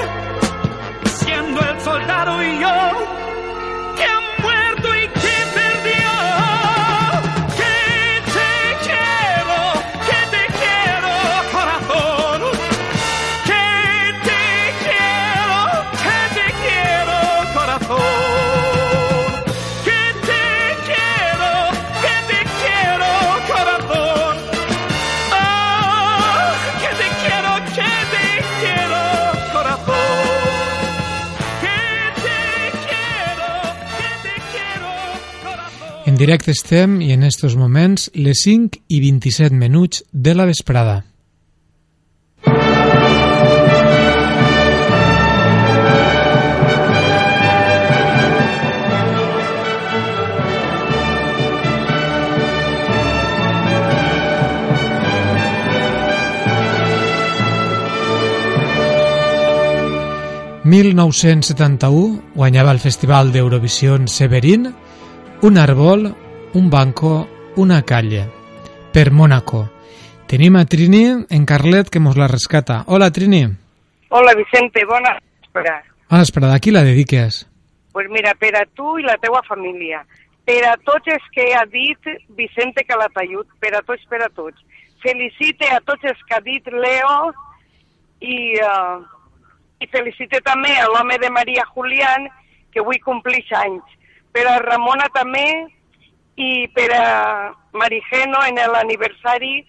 Siendo 1.05 1.61
el 1.61 1.81
soldado 1.81 2.43
y 2.43 2.56
Directe 36.17 36.51
estem 36.55 37.03
i 37.05 37.11
en 37.13 37.27
estos 37.27 37.59
moments 37.61 38.07
les 38.15 38.41
5 38.47 38.79
i 38.89 39.01
27 39.03 39.53
minuts 39.53 40.01
de 40.13 40.33
la 40.35 40.47
vesprada. 40.49 41.05
...1971 60.67 62.33
guanyava 62.35 62.73
el 62.73 62.81
Festival 62.81 63.31
d'Eurovisió 63.33 64.01
Severín 64.09 64.73
un 65.47 65.59
árbol, 65.59 66.15
un 66.55 66.71
banco, 66.71 67.29
una 67.55 67.83
calle. 67.83 68.27
Per 68.93 69.13
Mónaco. 69.13 69.71
Tenim 70.27 70.57
a 70.57 70.65
Trini 70.67 71.05
en 71.31 71.47
Carlet 71.47 71.89
que 71.89 72.01
mos 72.01 72.17
la 72.17 72.27
rescata. 72.27 72.83
Hola, 72.89 73.13
Trini. 73.13 73.45
Hola, 74.09 74.35
Vicente, 74.35 74.85
bona 74.85 75.15
vesprada. 75.41 75.85
Bona 76.11 76.23
vesprada. 76.25 76.55
A 76.57 76.59
qui 76.59 76.73
la 76.73 76.83
dediques? 76.83 77.47
pues 77.97 78.11
mira, 78.11 78.35
per 78.35 78.55
a 78.61 78.67
tu 78.77 78.99
i 79.01 79.05
la 79.07 79.15
teua 79.17 79.41
família, 79.49 80.03
per 80.45 80.59
a 80.69 80.75
tots 80.85 81.09
els 81.09 81.23
que 81.33 81.47
ha 81.57 81.63
dit 81.65 82.11
Vicente 82.37 82.85
Calatayud, 82.85 83.47
per 83.59 83.71
a 83.73 83.81
tots, 83.89 84.03
per 84.11 84.21
a 84.21 84.29
tots. 84.29 84.61
Felicite 85.01 85.71
a 85.73 85.79
tots 85.81 86.05
els 86.05 86.21
que 86.29 86.37
ha 86.37 86.43
dit 86.45 86.69
Leo 86.75 87.31
i, 88.21 88.37
uh, 88.61 89.01
i 89.81 89.89
felicite 89.89 90.43
també 90.45 90.75
a 90.77 90.91
l'home 90.93 91.17
de 91.23 91.31
Maria 91.33 91.65
Julián, 91.71 92.29
que 92.69 92.85
avui 92.85 93.01
complix 93.01 93.49
anys. 93.63 93.97
Per 94.37 94.45
a 94.45 94.59
Ramona 94.61 95.07
també 95.15 95.47
i 96.37 96.67
per 96.77 96.91
a 96.93 97.07
Marigeno 97.73 98.43
en 98.45 98.59
l'aniversari, 98.75 99.63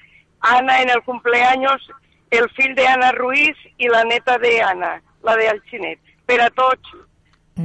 Ana 0.43 0.81
en 0.81 0.89
el 0.91 1.01
cumpleaños, 1.05 1.85
el 2.31 2.49
fill 2.57 2.75
de 2.75 2.87
Ana 2.87 3.13
Ruiz 3.15 3.55
i 3.79 3.87
la 3.87 4.03
neta 4.03 4.35
de 4.43 4.57
Ana, 4.61 4.97
la 5.23 5.37
de 5.39 5.47
Alginet. 5.53 6.01
Per 6.27 6.41
a 6.43 6.49
tots. 6.51 6.97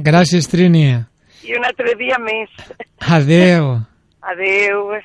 Gràcies, 0.07 0.47
Trini. 0.47 0.85
I 1.43 1.57
un 1.59 1.67
altre 1.67 1.97
dia 1.99 2.15
més. 2.23 2.55
Adeu. 3.19 3.73
Adeu. 4.23 4.95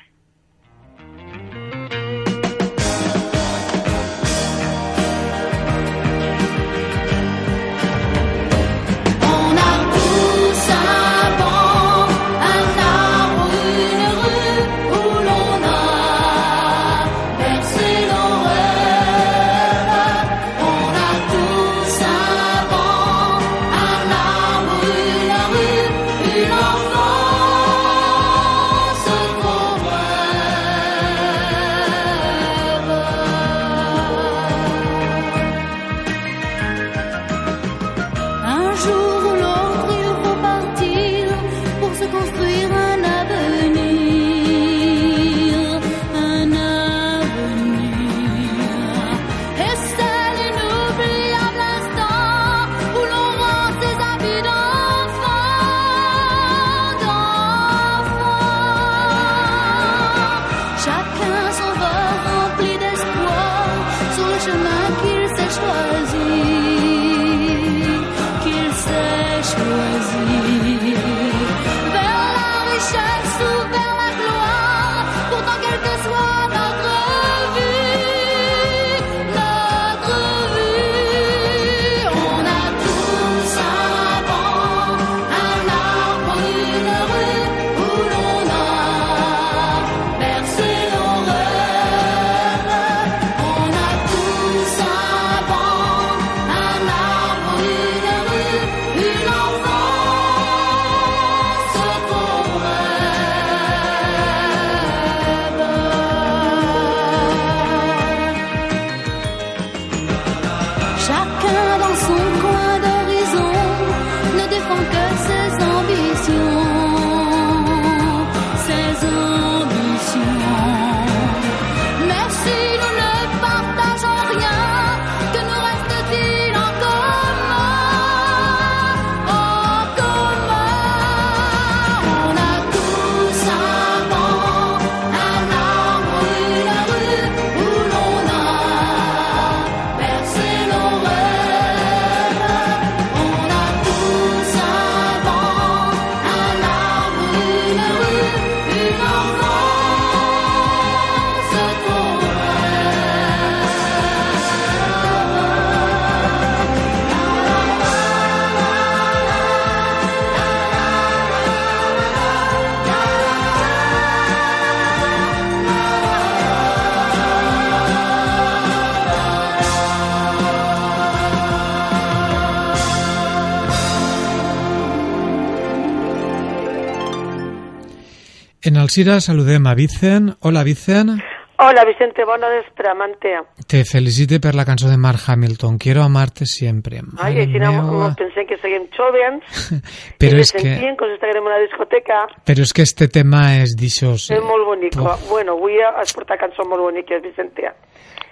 Alcira 178.89 179.21
saludem 179.21 179.67
a 179.67 179.75
Vicent. 179.75 180.31
Hola, 180.41 180.63
Vicent. 180.63 181.21
Hola, 181.61 181.85
Vicente, 181.85 182.25
bona 182.25 182.49
vespre, 182.49 182.89
Mantea. 182.97 183.43
Te 183.69 183.83
felicite 183.85 184.39
per 184.41 184.55
la 184.57 184.65
cançó 184.65 184.89
de 184.89 184.97
Mark 184.97 185.19
Hamilton. 185.27 185.77
Quiero 185.77 186.01
amarte 186.01 186.47
siempre. 186.49 187.03
Ai, 187.21 187.37
així 187.43 187.61
no, 187.61 187.69
no 187.85 188.07
pensem 188.17 188.47
que 188.49 188.57
seguim 188.57 188.87
jovens, 188.97 189.45
Però 190.23 190.39
i 190.39 190.41
és 190.41 190.49
que, 190.49 190.63
sentien 190.65 190.97
estarem 191.13 191.45
a 191.45 191.53
la 191.53 191.59
discoteca. 191.67 192.23
però 192.49 192.65
és 192.65 192.73
que 192.73 192.81
este 192.81 193.05
tema 193.13 193.43
és 193.61 193.77
d'aixòs. 193.77 194.31
És 194.33 194.41
molt 194.41 194.65
bonic. 194.65 194.97
Uf. 194.97 195.29
Bueno, 195.29 195.53
avui 195.53 195.77
has 195.85 196.17
portat 196.17 196.41
cançons 196.41 196.73
molt 196.73 196.81
boniques, 196.81 197.21
Vicentea. 197.21 197.75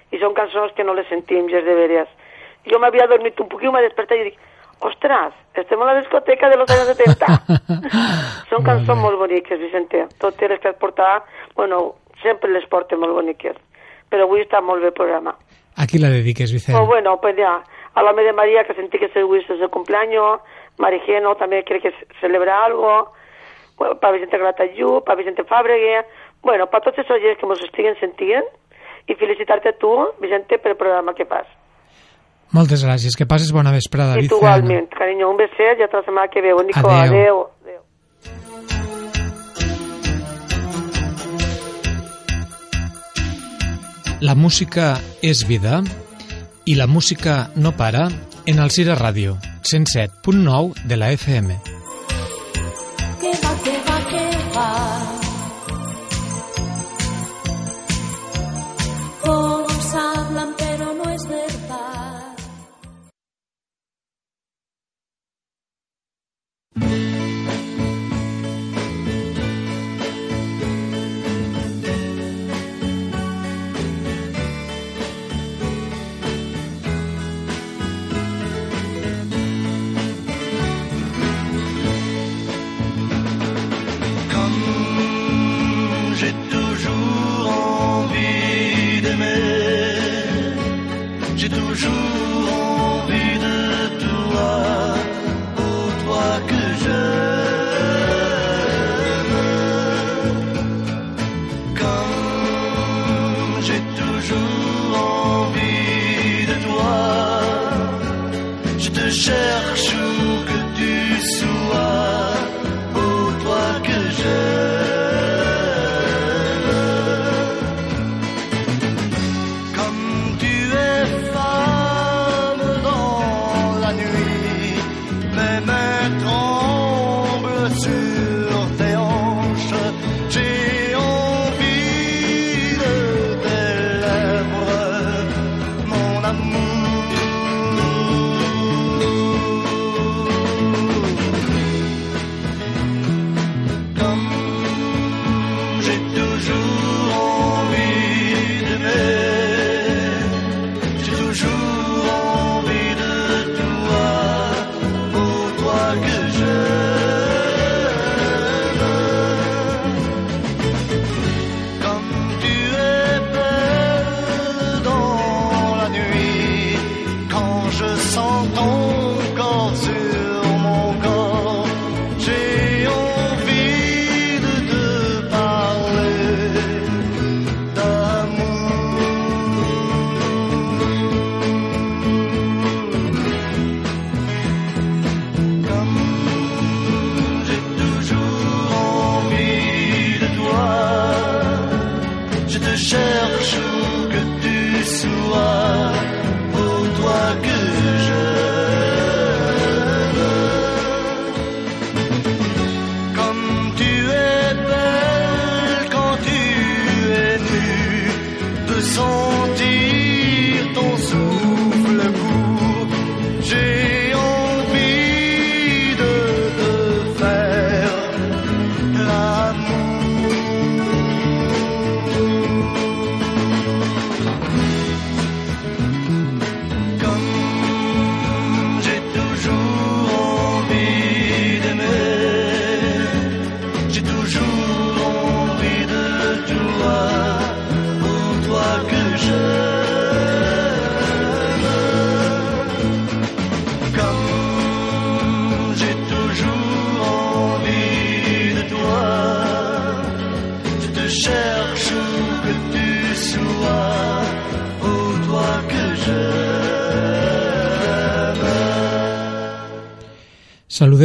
I 0.09 0.17
són 0.17 0.33
cançons 0.33 0.73
que 0.73 0.81
no 0.81 0.97
les 0.97 1.05
sentim, 1.05 1.45
gens 1.53 1.69
de 1.69 1.77
veres. 1.85 2.09
Jo 2.65 2.81
m'havia 2.81 3.05
dormit 3.05 3.37
un 3.45 3.53
poquillo, 3.53 3.77
m'he 3.77 3.85
despertat 3.85 4.17
i 4.17 4.31
dic, 4.31 4.41
ostres, 4.79 5.33
estem 5.53 5.81
a 5.81 5.85
la 5.85 5.99
discoteca 5.99 6.49
de 6.49 6.57
los 6.57 6.69
años 6.69 6.87
70. 6.95 7.25
són 8.51 8.63
cançons 8.63 9.01
molt 9.01 9.17
boniques, 9.19 9.59
Vicentea. 9.59 10.07
Totes 10.21 10.51
les 10.51 10.61
que 10.61 10.73
portat, 10.81 11.25
bueno, 11.55 11.95
sempre 12.21 12.51
les 12.51 12.65
porto 12.69 12.97
molt 12.97 13.15
boniques. 13.17 13.57
Però 14.09 14.27
avui 14.27 14.45
està 14.45 14.61
molt 14.61 14.81
bé 14.81 14.91
el 14.93 14.97
programa. 14.97 15.35
A 15.77 15.85
qui 15.85 15.99
la 16.01 16.09
dediques, 16.09 16.51
Vicent? 16.53 16.77
Pues 16.77 16.87
bueno, 16.87 17.19
pues 17.21 17.35
ya, 17.37 17.61
a 17.93 18.03
la 18.03 18.13
de 18.13 18.33
María 18.33 18.63
que 18.63 18.73
sentí 18.73 18.97
que 18.97 19.09
se 19.09 19.21
es 19.21 19.49
el 19.49 19.69
cumpleaños, 19.69 20.39
Marigeno 20.77 21.35
también 21.35 21.63
quiere 21.63 21.81
que 21.81 21.93
celebra 22.21 22.65
algo, 22.65 23.13
bueno, 23.77 23.99
para 23.99 24.13
Vicente 24.13 24.37
Gratayú, 24.37 25.03
para 25.03 25.17
Vicente 25.17 25.43
Fábregue, 25.43 26.05
bueno, 26.41 26.67
para 26.67 26.83
todos 26.83 26.99
esos 26.99 27.11
oyentes 27.11 27.37
que 27.39 27.47
nos 27.47 27.61
estiguen 27.61 27.99
sentint 27.99 28.45
y 29.07 29.15
felicitarte 29.15 29.69
a 29.69 29.77
tu, 29.77 30.09
Vicente, 30.19 30.59
per 30.59 30.71
el 30.71 30.77
programa 30.77 31.15
que 31.15 31.25
fas. 31.25 31.47
Moltes 32.55 32.83
gràcies. 32.85 33.15
Que 33.15 33.25
passes 33.27 33.51
bona 33.51 33.71
vesprada, 33.71 34.13
I 34.15 34.21
Vicent. 34.23 34.29
tu 34.29 34.37
igualment, 34.37 34.87
cariño, 34.89 35.29
un 35.29 35.37
beset 35.37 35.79
i 35.79 35.83
hasta 35.83 35.97
la 35.97 36.03
setmana 36.03 36.27
que 36.31 36.41
ve. 36.41 36.53
Nico, 36.63 36.89
Adeu. 36.89 37.47
adeu. 37.61 37.87
La 44.19 44.33
música 44.35 44.95
és 45.21 45.43
vida 45.47 45.81
i 46.65 46.75
la 46.75 46.87
música 46.87 47.51
no 47.55 47.75
para 47.77 48.07
en 48.47 48.59
Alcira 48.59 48.95
Ràdio, 48.97 49.37
107.9 49.61 50.73
de 50.87 50.97
la 50.97 51.11
FM. 51.11 51.76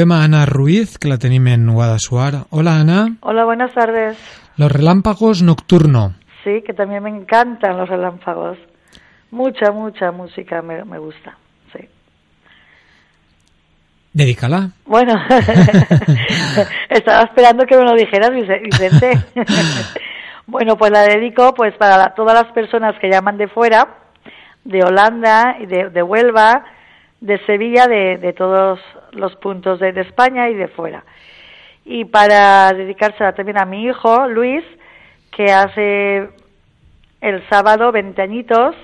Saludem 0.02 0.12
a 0.20 0.24
Ana 0.24 0.46
Ruiz, 0.46 0.98
que 0.98 1.06
la 1.06 1.16
tenim 1.16 1.46
en 1.46 1.72
Guadassuar. 1.72 2.46
Hola, 2.50 2.80
Ana. 2.80 3.16
Hola, 3.20 3.44
buenas 3.44 3.72
tardes. 3.72 4.18
Los 4.56 4.72
relámpagos 4.72 5.42
nocturno. 5.42 6.14
Sí, 6.42 6.60
que 6.66 6.72
también 6.74 7.04
me 7.04 7.10
encantan 7.10 7.76
los 7.78 7.88
relámpagos. 7.88 8.58
Mucha, 9.30 9.70
mucha 9.70 10.10
música 10.10 10.60
me, 10.60 10.84
me 10.84 10.98
gusta. 10.98 11.36
Sí. 11.72 11.86
Dedícala. 14.12 14.70
Bueno, 14.86 15.14
estaba 16.88 17.22
esperando 17.22 17.64
que 17.64 17.76
me 17.76 17.84
lo 17.84 17.94
dijeras, 17.94 18.30
Vice- 18.30 18.60
Vicente. 18.64 19.20
bueno, 20.48 20.76
pues 20.76 20.90
la 20.90 21.02
dedico 21.02 21.54
pues 21.54 21.74
para 21.76 22.12
todas 22.14 22.34
las 22.42 22.52
personas 22.52 22.96
que 23.00 23.08
llaman 23.08 23.38
de 23.38 23.46
fuera, 23.46 23.86
de 24.64 24.82
Holanda, 24.82 25.58
y 25.60 25.66
de, 25.66 25.90
de 25.90 26.02
Huelva, 26.02 26.64
de 27.22 27.38
Sevilla, 27.46 27.86
de, 27.86 28.18
de 28.18 28.32
todos 28.32 28.80
los 29.12 29.34
puntos 29.36 29.78
de, 29.78 29.92
de 29.92 30.00
España 30.00 30.50
y 30.50 30.54
de 30.54 30.66
fuera. 30.68 31.04
Y 31.84 32.04
para 32.04 32.72
dedicársela 32.72 33.32
también 33.32 33.58
a 33.58 33.64
mi 33.64 33.84
hijo, 33.84 34.26
Luis, 34.26 34.64
que 35.30 35.46
hace 35.52 36.28
el 37.20 37.48
sábado 37.48 37.92
20 37.92 38.20
añitos, 38.20 38.74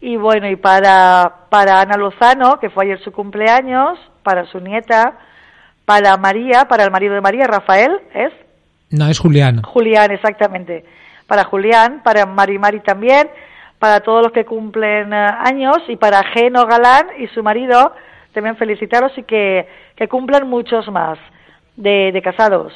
y 0.00 0.16
bueno, 0.16 0.48
y 0.48 0.56
para, 0.56 1.46
para 1.48 1.80
Ana 1.80 1.96
Lozano, 1.96 2.58
que 2.60 2.70
fue 2.70 2.84
ayer 2.84 3.00
su 3.00 3.12
cumpleaños, 3.12 3.98
para 4.22 4.46
su 4.46 4.60
nieta, 4.60 5.18
para 5.84 6.16
María, 6.16 6.66
para 6.68 6.84
el 6.84 6.90
marido 6.92 7.14
de 7.14 7.20
María, 7.20 7.46
Rafael, 7.46 8.00
¿es? 8.14 8.32
No, 8.90 9.08
es 9.08 9.18
Julián. 9.18 9.62
Julián, 9.62 10.12
exactamente. 10.12 10.84
Para 11.26 11.44
Julián, 11.44 12.02
para 12.04 12.24
Mari 12.26 12.58
Mari 12.58 12.80
también, 12.80 13.28
para 13.82 13.98
todos 13.98 14.22
los 14.22 14.30
que 14.30 14.44
cumplen 14.44 15.12
eh, 15.12 15.26
años 15.40 15.78
y 15.88 15.96
para 15.96 16.22
Geno 16.22 16.66
Galán 16.66 17.08
y 17.18 17.26
su 17.26 17.42
marido, 17.42 17.92
también 18.32 18.56
felicitaros 18.56 19.10
y 19.18 19.24
que, 19.24 19.66
que 19.96 20.06
cumplan 20.06 20.48
muchos 20.48 20.88
más 20.88 21.18
de, 21.74 22.12
de 22.12 22.22
casados. 22.22 22.72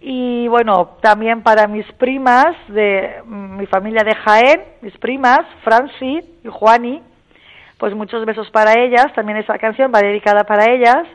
Y 0.00 0.48
bueno, 0.48 0.96
también 1.02 1.42
para 1.42 1.66
mis 1.66 1.84
primas 1.98 2.56
de 2.68 3.16
mm, 3.26 3.58
mi 3.58 3.66
familia 3.66 4.02
de 4.02 4.14
Jaén, 4.14 4.62
mis 4.80 4.96
primas, 4.96 5.42
Franci 5.62 6.20
y 6.42 6.48
Juani, 6.48 7.02
pues 7.76 7.94
muchos 7.94 8.24
besos 8.24 8.48
para 8.50 8.80
ellas. 8.80 9.12
También 9.14 9.36
esa 9.36 9.58
canción 9.58 9.92
va 9.94 10.00
dedicada 10.00 10.44
para 10.44 10.72
ellas. 10.72 11.06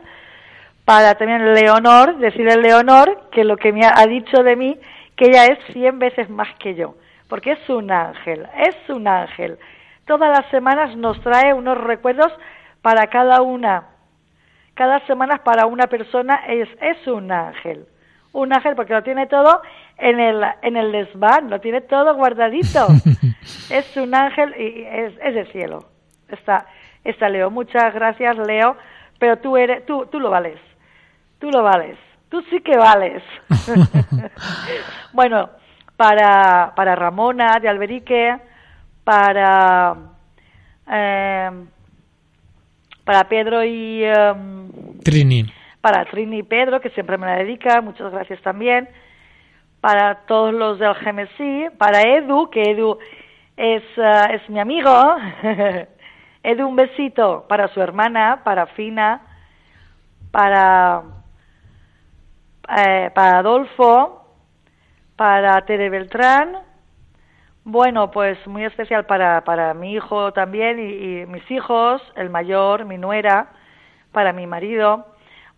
Para 0.84 1.16
también 1.16 1.52
Leonor, 1.52 2.16
decirle 2.18 2.52
a 2.52 2.56
Leonor 2.56 3.22
que 3.32 3.42
lo 3.42 3.56
que 3.56 3.72
me 3.72 3.84
ha 3.84 3.92
ha 3.96 4.06
dicho 4.06 4.44
de 4.44 4.54
mí, 4.54 4.78
que 5.16 5.30
ella 5.30 5.46
es 5.46 5.58
100 5.72 5.98
veces 5.98 6.30
más 6.30 6.48
que 6.60 6.76
yo, 6.76 6.94
porque 7.30 7.52
es 7.52 7.68
un 7.70 7.90
ángel, 7.90 8.46
es 8.58 8.90
un 8.90 9.08
ángel. 9.08 9.58
Todas 10.06 10.28
las 10.28 10.50
semanas 10.50 10.94
nos 10.96 11.18
trae 11.22 11.54
unos 11.54 11.78
recuerdos 11.78 12.30
para 12.82 13.06
cada 13.06 13.40
una. 13.40 13.84
Cada 14.74 15.00
semana 15.06 15.38
para 15.42 15.64
una 15.64 15.86
persona 15.86 16.42
es, 16.46 16.68
es 16.82 17.06
un 17.06 17.32
ángel 17.32 17.86
un 18.32 18.52
ángel 18.52 18.74
porque 18.74 18.94
lo 18.94 19.02
tiene 19.02 19.26
todo 19.26 19.62
en 19.98 20.20
el 20.20 20.42
en 20.62 20.76
el 20.76 20.92
desván, 20.92 21.50
lo 21.50 21.60
tiene 21.60 21.80
todo 21.80 22.14
guardadito. 22.14 22.86
es 23.70 23.96
un 23.96 24.14
ángel 24.14 24.54
y 24.58 24.82
es, 24.84 25.14
es 25.22 25.34
del 25.34 25.52
cielo. 25.52 25.84
Está 26.28 26.66
está 27.04 27.28
Leo. 27.28 27.50
Muchas 27.50 27.92
gracias, 27.94 28.36
Leo, 28.38 28.76
pero 29.18 29.38
tú 29.38 29.56
eres 29.56 29.84
tú 29.86 30.06
tú 30.06 30.20
lo 30.20 30.30
vales. 30.30 30.58
Tú 31.38 31.50
lo 31.50 31.62
vales. 31.62 31.96
Tú 32.28 32.42
sí 32.42 32.60
que 32.60 32.76
vales. 32.76 33.22
bueno, 35.12 35.50
para 36.00 36.72
para 36.74 36.96
Ramona 36.96 37.58
de 37.60 37.68
Alberique, 37.68 38.34
para 39.04 39.94
eh, 40.90 41.50
para 43.04 43.24
Pedro 43.24 43.62
y 43.62 44.02
em, 44.02 44.98
Trini. 45.04 45.44
para 45.82 46.06
Trini 46.06 46.38
y 46.38 46.42
Pedro, 46.42 46.80
que 46.80 46.88
siempre 46.88 47.18
me 47.18 47.26
la 47.26 47.36
dedica, 47.36 47.82
muchas 47.82 48.10
gracias 48.10 48.40
también, 48.40 48.88
para 49.82 50.20
todos 50.26 50.54
los 50.54 50.78
del 50.78 50.94
GMSI, 50.94 51.76
para 51.76 52.00
Edu, 52.00 52.48
que 52.48 52.62
Edu 52.62 52.98
es, 53.58 53.82
ah, 53.98 54.30
es 54.32 54.48
mi 54.48 54.58
amigo, 54.58 54.90
Edu 56.42 56.66
un 56.66 56.76
besito 56.76 57.44
para 57.46 57.68
su 57.74 57.82
hermana, 57.82 58.40
para 58.42 58.68
Fina, 58.68 59.20
para, 60.30 61.02
eh, 62.74 63.10
para 63.14 63.40
Adolfo, 63.40 64.19
para 65.20 65.60
Tere 65.66 65.90
Beltrán, 65.90 66.56
bueno, 67.62 68.10
pues 68.10 68.38
muy 68.46 68.64
especial 68.64 69.04
para, 69.04 69.44
para 69.44 69.74
mi 69.74 69.92
hijo 69.92 70.32
también 70.32 70.78
y, 70.78 71.26
mis 71.26 71.50
hijos, 71.50 72.00
el 72.16 72.30
mayor, 72.30 72.86
mi 72.86 72.96
nuera, 72.96 73.50
para 74.12 74.32
mi 74.32 74.46
marido. 74.46 75.04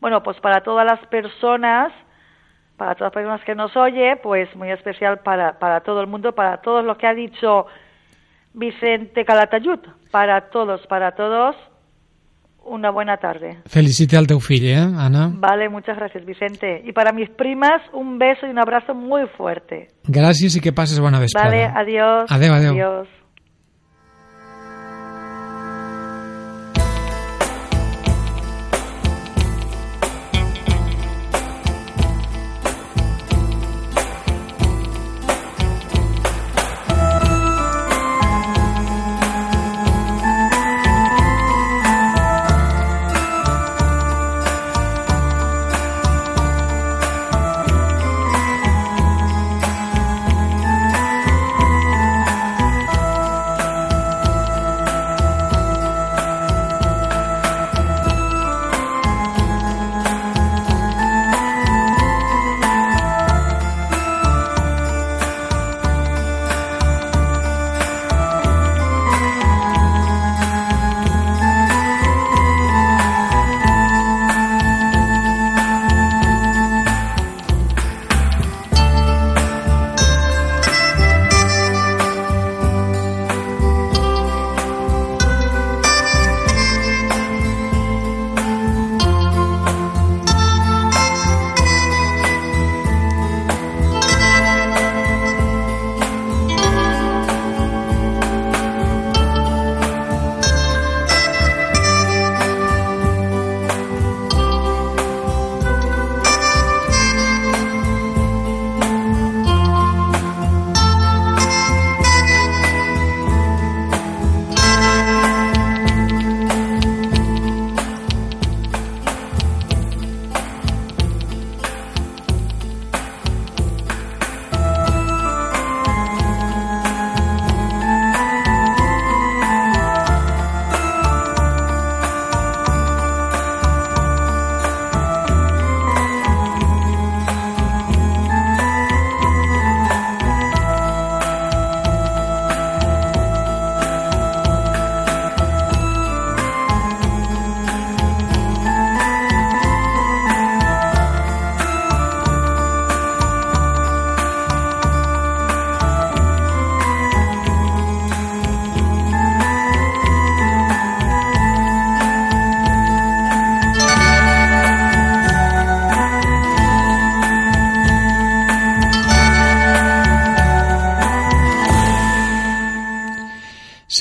Bueno, 0.01 0.21
pues 0.25 0.41
para 0.41 0.65
todas 0.65 0.85
las 0.85 0.99
personas, 1.07 1.93
para 2.77 2.97
todas 2.97 3.15
las 3.15 3.23
personas 3.23 3.45
que 3.45 3.55
nos 3.55 3.77
oye, 3.77 4.17
pues 4.17 4.53
muy 4.57 4.73
especial 4.73 5.21
para, 5.21 5.61
para 5.61 5.83
todo 5.83 6.01
el 6.01 6.09
mundo, 6.09 6.35
para 6.35 6.57
todos 6.57 6.85
lo 6.85 6.99
que 6.99 7.07
ha 7.07 7.15
dicho 7.15 7.67
Vicente 8.55 9.25
Calatayud, 9.25 9.79
para 10.11 10.51
todos, 10.51 10.85
para 10.89 11.13
todos, 11.13 11.55
una 12.65 12.91
buena 12.91 13.17
tarde. 13.17 13.59
Felicite 13.67 14.17
al 14.17 14.27
teu 14.27 14.41
fill, 14.41 14.67
eh, 14.67 14.77
Anna? 14.77 15.31
Vale, 15.35 15.69
muchas 15.69 15.97
gracias 15.97 16.25
Vicente. 16.25 16.83
Y 16.85 16.93
para 16.93 17.13
mis 17.13 17.31
primas, 17.31 17.83
un 17.93 18.19
beso 18.19 18.47
y 18.47 18.51
un 18.51 18.59
abrazo 18.59 18.95
muy 18.95 19.27
fuerte. 19.37 19.89
Gràcies 20.09 20.57
i 20.57 20.61
que 20.61 20.73
passes 20.73 20.99
bona 21.01 21.21
vesprada. 21.21 21.49
Vale, 21.49 21.65
adiós. 21.65 22.31
Adeu, 22.31 22.53
adeu. 22.55 22.73
Adiós. 22.73 23.22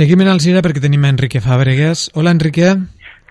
Seguim 0.01 0.23
en 0.25 0.31
Alzira 0.31 0.63
perquè 0.65 0.81
tenim 0.81 1.03
Enrique 1.05 1.37
Fàbregas. 1.45 2.07
Hola, 2.17 2.31
Enrique. 2.33 2.71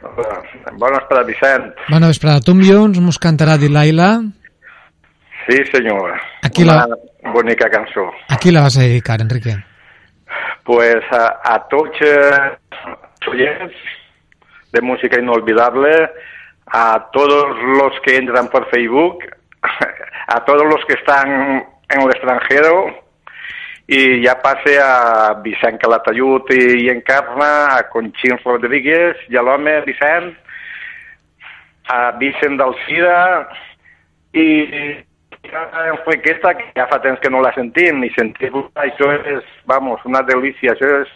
Hola. 0.06 0.36
Bona 0.78 1.00
vesprada, 1.00 1.24
Vicent. 1.26 1.64
Bona 1.90 2.06
vesprada. 2.12 2.42
Tom 2.46 2.60
Jones 2.62 3.00
mos 3.02 3.18
cantarà 3.18 3.56
Dilaila. 3.58 4.20
Sí, 5.48 5.56
senyor. 5.72 6.12
Aquí 6.46 6.62
Una 6.62 6.86
la- 6.86 7.32
bonica 7.34 7.66
cançó. 7.68 8.04
A 8.28 8.36
qui 8.38 8.52
la 8.54 8.60
vas 8.62 8.76
a 8.78 8.82
dedicar, 8.86 9.18
Enrique? 9.20 9.56
Pues 10.62 11.02
a, 11.10 11.40
a 11.42 11.56
tots 11.66 11.98
eh, 12.06 12.38
oyentes 13.26 13.74
de 14.70 14.80
música 14.80 15.18
inolvidable, 15.18 15.90
a 16.70 17.10
todos 17.12 17.46
los 17.80 17.98
que 18.04 18.14
entran 18.16 18.46
por 18.46 18.70
Facebook, 18.70 19.18
a 20.28 20.44
todos 20.44 20.62
los 20.70 20.84
que 20.86 20.94
están 20.94 21.66
en 21.88 22.00
el 22.00 22.10
extranjero, 22.10 22.99
y 23.92 24.22
ya 24.22 24.40
pase 24.40 24.78
a 24.78 25.34
Vicent 25.42 25.80
Calatayud 25.80 26.42
y, 26.48 26.84
y 26.84 26.88
Encarna, 26.90 27.76
a 27.76 27.88
Conchín 27.88 28.38
Rodríguez, 28.44 29.16
i 29.28 29.34
a 29.36 29.42
l'home 29.42 29.80
Vicent, 29.82 30.30
a 31.90 32.12
Vicent 32.20 32.54
d'Alcira 32.60 33.48
i 34.30 34.46
a 35.50 35.88
Enriqueta, 35.90 36.54
que 36.54 36.70
ja 36.76 36.86
fa 36.86 37.00
temps 37.02 37.18
que 37.18 37.34
no 37.34 37.42
la 37.42 37.50
sentim, 37.56 38.04
i 38.06 38.12
sentir-la, 38.14 38.70
això 38.84 39.10
és, 39.34 39.50
vamos, 39.66 39.98
una 40.06 40.22
delícia, 40.22 40.76
això 40.76 40.92
és 41.00 41.10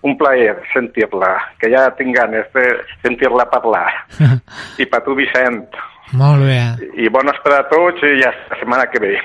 un 0.00 0.16
plaer 0.16 0.56
sentir-la, 0.72 1.34
que 1.60 1.68
ja 1.68 1.84
tinc 2.00 2.16
ganes 2.16 2.48
de 2.56 2.64
sentir-la 3.04 3.44
parlar. 3.52 3.90
I 4.80 4.88
per 4.88 5.04
tu, 5.04 5.20
Vicent. 5.20 5.68
Molt 6.16 6.48
bé. 6.48 6.62
I 6.96 7.12
bones 7.12 7.44
per 7.44 7.58
a 7.58 7.64
tots 7.68 8.08
i 8.08 8.16
ja 8.22 8.32
la 8.32 8.56
setmana 8.56 8.88
que 8.88 9.04
ve. 9.04 9.18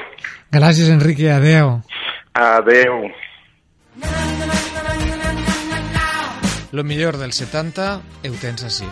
Gràcies, 0.52 0.92
Enrique. 0.92 1.32
Adeu. 1.32 1.78
Adeu. 2.34 3.12
Lo 6.72 6.84
millor 6.86 7.18
del 7.18 7.34
70 7.34 7.96
ho 7.98 8.38
tens 8.40 8.64
així. 8.64 8.88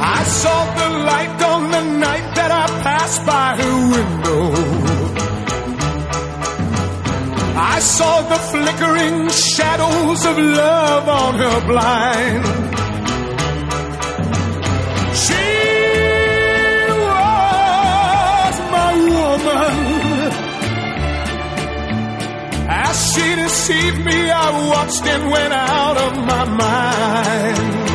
I 0.00 0.24
saw 0.24 0.60
the 0.74 0.88
light 1.06 1.42
on 1.42 1.70
the 1.70 1.82
night 2.02 2.34
that 2.34 2.50
I 2.50 2.66
passed 2.82 3.24
by 3.24 3.54
her 3.60 3.76
window. 3.94 4.75
I 7.76 7.78
saw 7.78 8.22
the 8.22 8.38
flickering 8.52 9.28
shadows 9.28 10.24
of 10.24 10.38
love 10.38 11.08
on 11.10 11.34
her 11.34 11.60
blind. 11.66 12.44
She 15.24 15.46
was 17.04 18.56
my 18.76 18.92
woman. 19.16 19.76
As 22.66 22.96
she 23.12 23.34
deceived 23.44 23.98
me, 24.06 24.30
I 24.30 24.68
watched 24.70 25.04
and 25.04 25.30
went 25.30 25.52
out 25.52 25.96
of 25.98 26.12
my 26.24 26.44
mind. 26.46 27.85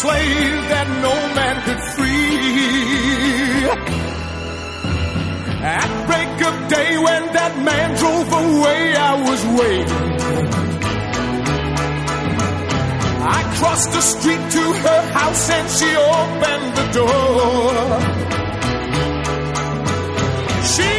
Slave 0.00 0.62
that 0.72 0.88
no 1.06 1.14
man 1.38 1.56
could 1.66 1.82
free. 1.94 3.26
At 5.78 5.90
break 6.08 6.34
of 6.48 6.56
day 6.76 6.90
when 7.06 7.22
that 7.38 7.54
man 7.68 7.88
drove 8.00 8.30
away, 8.44 8.82
I 9.10 9.12
was 9.28 9.40
waiting. 9.60 10.06
I 13.38 13.40
crossed 13.58 13.90
the 13.96 14.04
street 14.12 14.44
to 14.56 14.64
her 14.84 15.02
house 15.18 15.44
and 15.56 15.66
she 15.76 15.90
opened 16.18 16.68
the 16.78 16.86
door. 16.98 17.74
She 20.72 20.95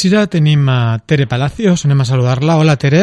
Alzira 0.00 0.28
tenim 0.32 0.64
a 0.72 0.96
Tere 1.04 1.26
Palacios, 1.28 1.82
anem 1.84 2.00
a 2.00 2.04
saludar-la. 2.08 2.54
Hola, 2.56 2.78
Tere. 2.80 3.02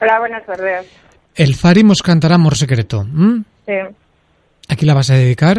Hola, 0.00 0.20
buenas 0.20 0.46
tardes. 0.46 0.88
El 1.36 1.52
Fari 1.54 1.82
mos 1.84 2.00
cantarà 2.00 2.36
Amor 2.40 2.56
Secreto. 2.56 3.02
¿m? 3.04 3.44
Sí. 3.66 3.76
¿A 4.72 4.74
qui 4.74 4.86
la 4.86 4.94
vas 4.94 5.10
a 5.10 5.20
dedicar? 5.20 5.58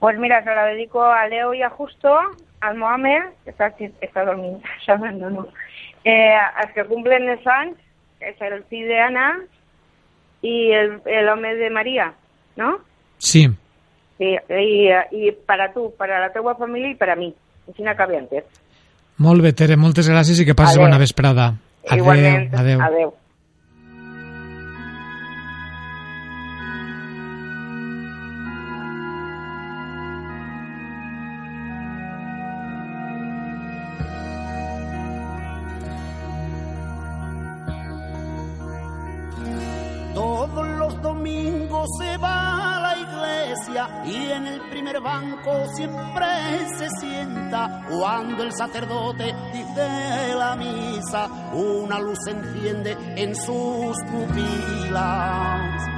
Pues 0.00 0.18
mira, 0.18 0.44
se 0.44 0.54
la 0.54 0.66
dedico 0.66 1.02
a 1.02 1.26
Leo 1.28 1.54
y 1.54 1.62
a 1.62 1.70
Justo, 1.70 2.14
al 2.60 2.76
Mohamed, 2.76 3.22
que 3.44 3.50
está, 3.52 3.72
está 4.02 4.26
dormido, 4.26 4.60
me 5.00 5.12
no. 5.12 5.48
Eh, 6.04 6.34
a 6.34 6.66
los 6.66 6.74
que 6.74 6.84
cumplen 6.84 7.30
el 7.30 7.42
Sans, 7.42 7.74
que 8.18 8.28
es 8.28 8.40
el 8.42 8.64
fill 8.64 8.88
de 8.88 9.00
Ana, 9.00 9.40
y 10.42 10.72
el, 10.72 11.00
el 11.06 11.26
hombre 11.30 11.54
de 11.54 11.70
María, 11.70 12.12
¿no? 12.56 12.80
Sí. 13.16 13.48
Sí, 14.18 14.36
y, 14.60 14.90
y 15.10 15.32
para 15.32 15.72
tú, 15.72 15.94
para 15.96 16.20
la 16.20 16.30
teua 16.34 16.54
familia 16.54 16.90
y 16.90 16.96
para 16.96 17.16
mí. 17.16 17.34
I 17.66 17.72
si 17.72 17.82
n'acabi 17.82 18.16
antes. 18.16 18.44
Molt 19.18 19.42
bé, 19.42 19.52
Tere, 19.52 19.76
moltes 19.76 20.08
gràcies 20.08 20.40
i 20.40 20.44
que 20.44 20.54
passis 20.54 20.76
Adéu. 20.76 20.86
bona 20.86 20.98
vesprada. 20.98 21.54
Adéu, 21.88 21.98
Igualment. 22.04 22.54
adéu. 22.54 22.80
Adéu. 22.80 23.14
Y 44.04 44.30
en 44.30 44.46
el 44.46 44.60
primer 44.70 45.00
banco 45.00 45.66
siempre 45.74 46.26
se 46.76 46.88
sienta. 47.00 47.82
Cuando 47.88 48.42
el 48.42 48.52
sacerdote 48.52 49.34
dice 49.52 50.34
la 50.36 50.56
misa, 50.56 51.28
una 51.52 51.98
luz 51.98 52.18
se 52.24 52.32
enciende 52.32 52.96
en 53.16 53.34
sus 53.34 53.96
pupilas. 54.10 55.92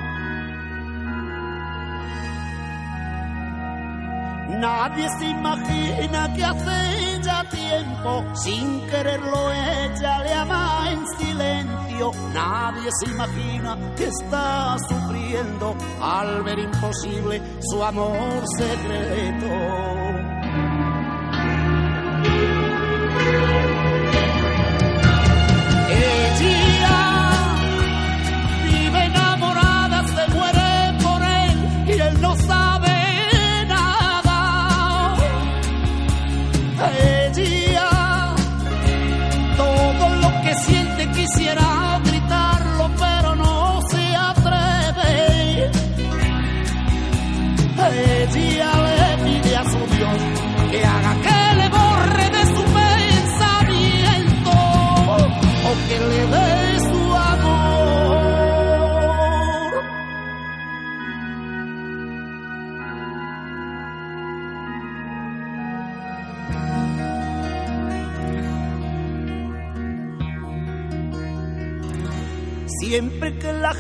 Nadie 4.59 5.09
se 5.19 5.27
imagina 5.27 6.33
que 6.35 6.45
hace 6.45 7.21
ya 7.23 7.45
tiempo, 7.51 8.25
sin 8.35 8.87
quererlo 8.87 9.53
ella 9.53 10.23
le 10.23 10.33
ama 10.33 10.91
en 10.91 11.07
silencio. 11.19 11.84
Nadie 12.33 12.91
se 13.01 13.11
imagina 13.11 13.79
que 13.97 14.07
está 14.07 14.77
sufriendo 14.89 15.77
al 16.01 16.43
ver 16.43 16.59
imposible 16.59 17.41
su 17.61 17.83
amor 17.83 18.43
secreto. 18.59 20.24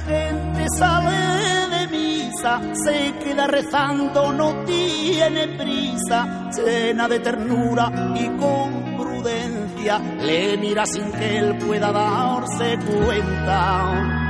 Gente 0.06 0.66
sale 0.76 1.68
de 1.70 1.86
misa, 1.88 2.60
se 2.84 3.14
queda 3.18 3.46
rezando, 3.46 4.32
no 4.32 4.64
tiene 4.64 5.48
prisa, 5.48 6.50
llena 6.50 7.08
de 7.08 7.20
ternura 7.20 7.90
y 8.14 8.28
con 8.38 8.96
prudencia, 8.96 9.98
le 9.98 10.56
mira 10.58 10.86
sin 10.86 11.10
que 11.12 11.38
él 11.38 11.56
pueda 11.58 11.92
darse 11.92 12.78
cuenta. 12.78 14.24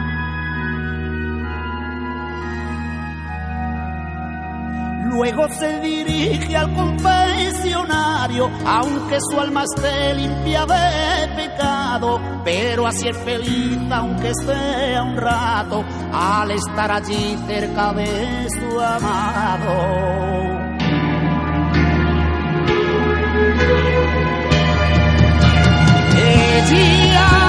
Luego 5.05 5.49
se 5.49 5.81
dirige 5.81 6.57
al 6.57 6.75
confesionario, 7.35 8.51
aunque 8.67 9.19
su 9.31 9.41
alma 9.41 9.65
esté 9.65 10.15
limpia 10.15 10.65
de 10.67 11.29
pecado, 11.37 12.21
pero 12.45 12.87
así 12.87 13.09
es 13.09 13.17
feliz 13.19 13.79
aunque 13.91 14.31
esté 14.31 15.01
un 15.01 15.17
rato, 15.17 15.85
al 16.13 16.51
estar 16.51 16.91
allí 16.91 17.37
cerca 17.47 17.93
de 17.93 18.49
su 18.51 18.81
amado. 18.81 20.15
Ella 26.17 27.44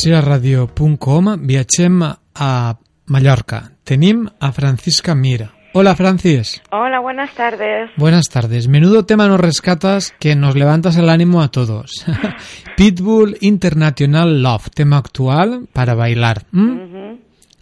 Siraradio.com 0.00 1.26
viatgem 1.44 2.00
a 2.34 2.74
Mallorca. 3.06 3.76
Tenim 3.84 4.22
a 4.40 4.50
Francisca 4.50 5.14
Mira. 5.14 5.50
Hola, 5.74 5.94
Francis. 5.94 6.62
Hola, 6.70 7.00
buenas 7.00 7.34
tardes. 7.34 7.90
Buenas 7.98 8.30
tardes. 8.30 8.66
Menudo 8.66 9.04
tema 9.04 9.28
nos 9.28 9.38
rescatas 9.38 10.12
que 10.18 10.34
nos 10.34 10.56
levantas 10.56 10.96
el 10.96 11.10
ánimo 11.10 11.42
a 11.42 11.48
todos. 11.48 12.06
Pitbull 12.78 13.36
International 13.42 14.42
Love, 14.42 14.70
tema 14.74 14.96
actual 14.96 15.68
para 15.70 15.94
bailar. 15.94 16.44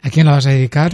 ¿A 0.05 0.11
quién 0.11 0.27
la 0.27 0.33
vas 0.33 0.47
a 0.47 0.51
dedicar? 0.51 0.93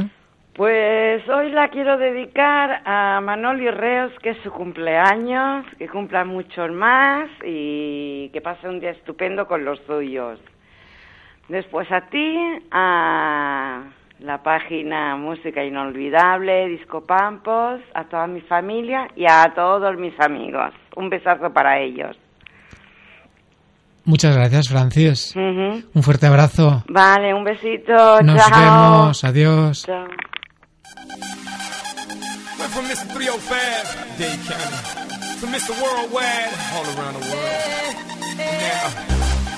Pues 0.54 1.28
hoy 1.28 1.52
la 1.52 1.68
quiero 1.68 1.98
dedicar 1.98 2.80
a 2.86 3.20
Manoli 3.20 3.70
Reos, 3.70 4.12
que 4.22 4.30
es 4.30 4.38
su 4.42 4.50
cumpleaños, 4.50 5.66
que 5.76 5.88
cumpla 5.88 6.24
muchos 6.24 6.72
más 6.72 7.28
y 7.44 8.30
que 8.30 8.40
pase 8.40 8.66
un 8.66 8.80
día 8.80 8.92
estupendo 8.92 9.46
con 9.46 9.62
los 9.62 9.78
suyos. 9.86 10.40
Después 11.48 11.90
a 11.92 12.00
ti, 12.08 12.36
a 12.70 13.82
la 14.20 14.42
página 14.42 15.16
Música 15.16 15.62
Inolvidable, 15.62 16.68
Disco 16.68 17.04
Pampos, 17.04 17.80
a 17.94 18.04
toda 18.04 18.26
mi 18.26 18.40
familia 18.40 19.08
y 19.14 19.26
a 19.26 19.52
todos 19.54 19.96
mis 19.98 20.18
amigos. 20.20 20.72
Un 20.96 21.10
besazo 21.10 21.52
para 21.52 21.80
ellos. 21.80 22.16
Muchas 24.06 24.36
gracias, 24.36 24.68
Francis. 24.68 25.34
Un 25.36 26.02
fuerte 26.02 26.26
abrazo. 26.26 26.82
Vale, 26.88 27.32
un 27.32 27.44
besito. 27.44 28.20
Nos 28.22 28.46
chao. 28.46 28.60
vemos. 28.60 29.24
Adiós. 29.24 29.86
Chao. 29.86 30.06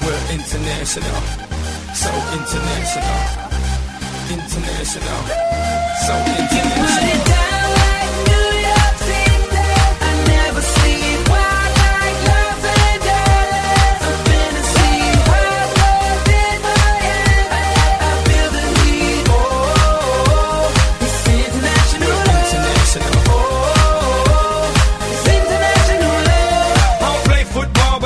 We're 0.06 0.12
international, 0.30 1.20
so 1.92 2.10
international, 2.30 3.18
international, 4.30 5.22
so 6.06 6.14
international. 6.14 7.15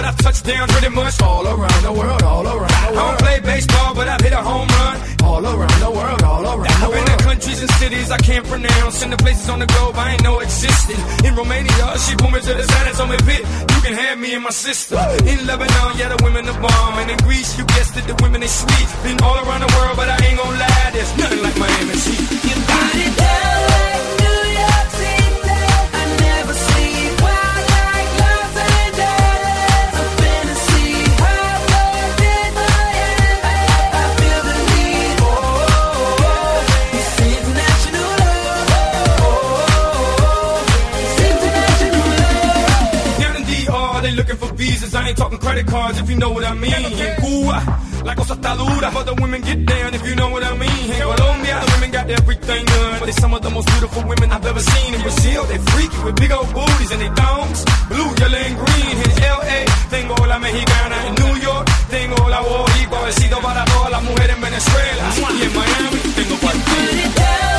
But 0.01 0.09
I've 0.09 0.17
touched 0.17 0.45
down 0.45 0.67
pretty 0.69 0.89
much 0.89 1.21
all 1.21 1.45
around 1.47 1.83
the 1.85 1.93
world, 1.93 2.23
all 2.23 2.47
around 2.47 2.73
the 2.85 2.93
world. 2.93 2.99
I 2.99 3.05
don't 3.05 3.21
play 3.21 3.39
baseball, 3.41 3.95
but 3.95 4.09
I've 4.09 4.23
hit 4.23 4.33
a 4.33 4.43
home 4.51 4.69
run 4.81 4.97
all 5.29 5.45
around 5.45 5.81
the 5.87 5.91
world, 5.91 6.23
all 6.23 6.45
around 6.57 6.81
the 6.81 6.89
world. 6.89 6.97
I've 6.97 7.07
been 7.07 7.19
to 7.19 7.25
countries 7.29 7.61
and 7.61 7.71
cities 7.83 8.11
I 8.11 8.17
can't 8.17 8.47
pronounce, 8.47 9.03
and 9.03 9.13
the 9.13 9.19
places 9.19 9.49
on 9.51 9.59
the 9.59 9.67
globe 9.67 9.97
I 9.97 10.13
ain't 10.13 10.23
know 10.23 10.41
existed. 10.41 10.97
In 11.27 11.37
Romania, 11.37 11.85
she 12.05 12.17
pulled 12.17 12.33
me 12.33 12.41
to 12.41 12.55
the 12.61 12.65
side 12.65 12.87
and 12.89 12.97
told 12.97 13.11
me, 13.11 13.19
Pit, 13.29 13.45
you 13.45 13.81
can 13.85 13.95
have 13.95 14.17
me 14.19 14.33
and 14.33 14.43
my 14.43 14.55
sister. 14.69 14.97
In 15.33 15.47
Lebanon, 15.47 15.93
yeah, 16.01 16.09
the 16.09 16.19
women 16.25 16.49
are 16.49 16.61
bomb, 16.65 16.97
and 17.01 17.11
in 17.11 17.19
Greece, 17.29 17.59
you 17.59 17.65
guessed 17.67 17.95
it, 18.01 18.07
the 18.09 18.17
women 18.25 18.41
they 18.41 18.49
sweet. 18.49 18.89
Been 19.05 19.21
all 19.21 19.37
around 19.37 19.61
the 19.61 19.71
world, 19.77 19.97
but 20.01 20.09
I 20.09 20.17
ain't 20.25 20.39
gonna 20.41 20.65
lie, 20.65 20.91
there's 20.97 21.13
nothing 21.21 21.43
like 21.45 21.57
Miami 21.61 21.97
Heat. 22.01 22.25
You 22.49 22.57
got 22.73 23.30
ain't 45.11 45.19
talking 45.19 45.39
credit 45.39 45.67
cards 45.67 45.99
if 45.99 46.09
you 46.09 46.17
know 46.17 46.31
what 46.31 46.45
I 46.45 46.55
mean. 46.55 46.73
In 46.73 47.13
Cuba, 47.21 47.59
la 48.05 48.15
cosa 48.15 48.35
está 48.35 48.55
dura, 48.57 48.91
but 48.95 49.05
the 49.07 49.15
women 49.21 49.41
get 49.43 49.67
down 49.67 49.95
if 49.95 50.03
you 50.07 50.15
know 50.15 50.31
what 50.31 50.45
I 50.45 50.55
mean. 50.57 50.85
In 50.87 51.01
Colombia, 51.03 51.55
the 51.63 51.71
women 51.75 51.91
got 51.91 52.07
everything 52.11 52.65
done. 52.65 52.97
But 53.01 53.07
they 53.07 53.17
some 53.25 53.35
of 53.35 53.43
the 53.43 53.51
most 53.51 53.67
beautiful 53.75 54.03
women 54.07 54.31
I've 54.31 54.47
ever 54.47 54.61
seen. 54.61 54.95
In 54.95 55.03
Brazil, 55.03 55.43
they 55.51 55.59
freaky 55.59 55.99
with 56.05 56.17
big 56.17 56.31
old 56.31 56.51
booties 56.55 56.91
and 56.95 57.01
they 57.03 57.13
thongs. 57.21 57.65
Blue, 57.91 58.11
yellow, 58.21 58.43
and 58.49 58.57
green. 58.63 58.95
In 59.05 59.11
LA, 59.35 59.59
tengo 59.91 60.15
la 60.27 60.39
mexicana. 60.39 60.97
In 61.09 61.15
New 61.23 61.35
York, 61.43 61.67
tengo 61.91 62.29
la 62.29 62.41
boricua. 62.41 63.01
Besito 63.07 63.39
para 63.41 63.65
todas 63.65 63.91
las 63.91 64.03
mujeres 64.03 64.37
en 64.37 64.43
Venezuela. 64.43 65.05
Y 65.39 65.43
en 65.43 65.53
Miami, 65.59 65.99
tengo 66.15 66.37
cualquiera. 66.39 67.50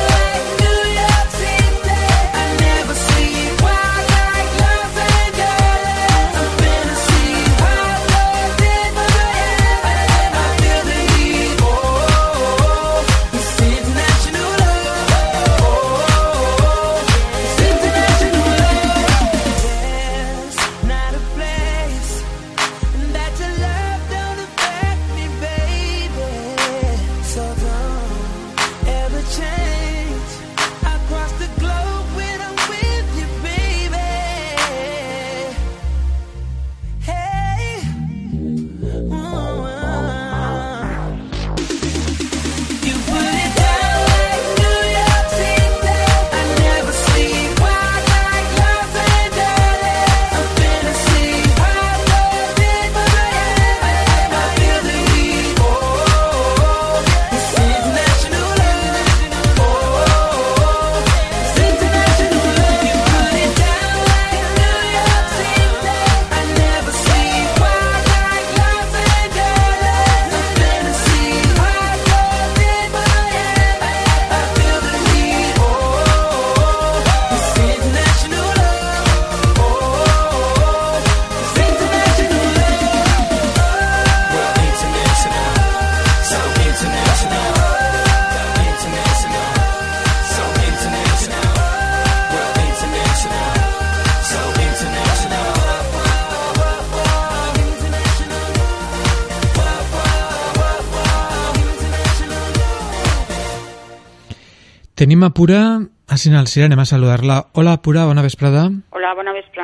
Tenim 105.22 105.30
a 105.30 105.38
Pura, 105.38 105.78
a 106.10 106.16
Sinalcira, 106.18 106.66
anem 106.66 106.80
a 106.82 106.84
saludar-la. 106.84 107.36
Hola, 107.54 107.76
Pura, 107.78 108.08
bona 108.10 108.24
vesprada. 108.26 108.64
Hola, 108.90 109.12
bona 109.14 109.30
vespre. 109.30 109.62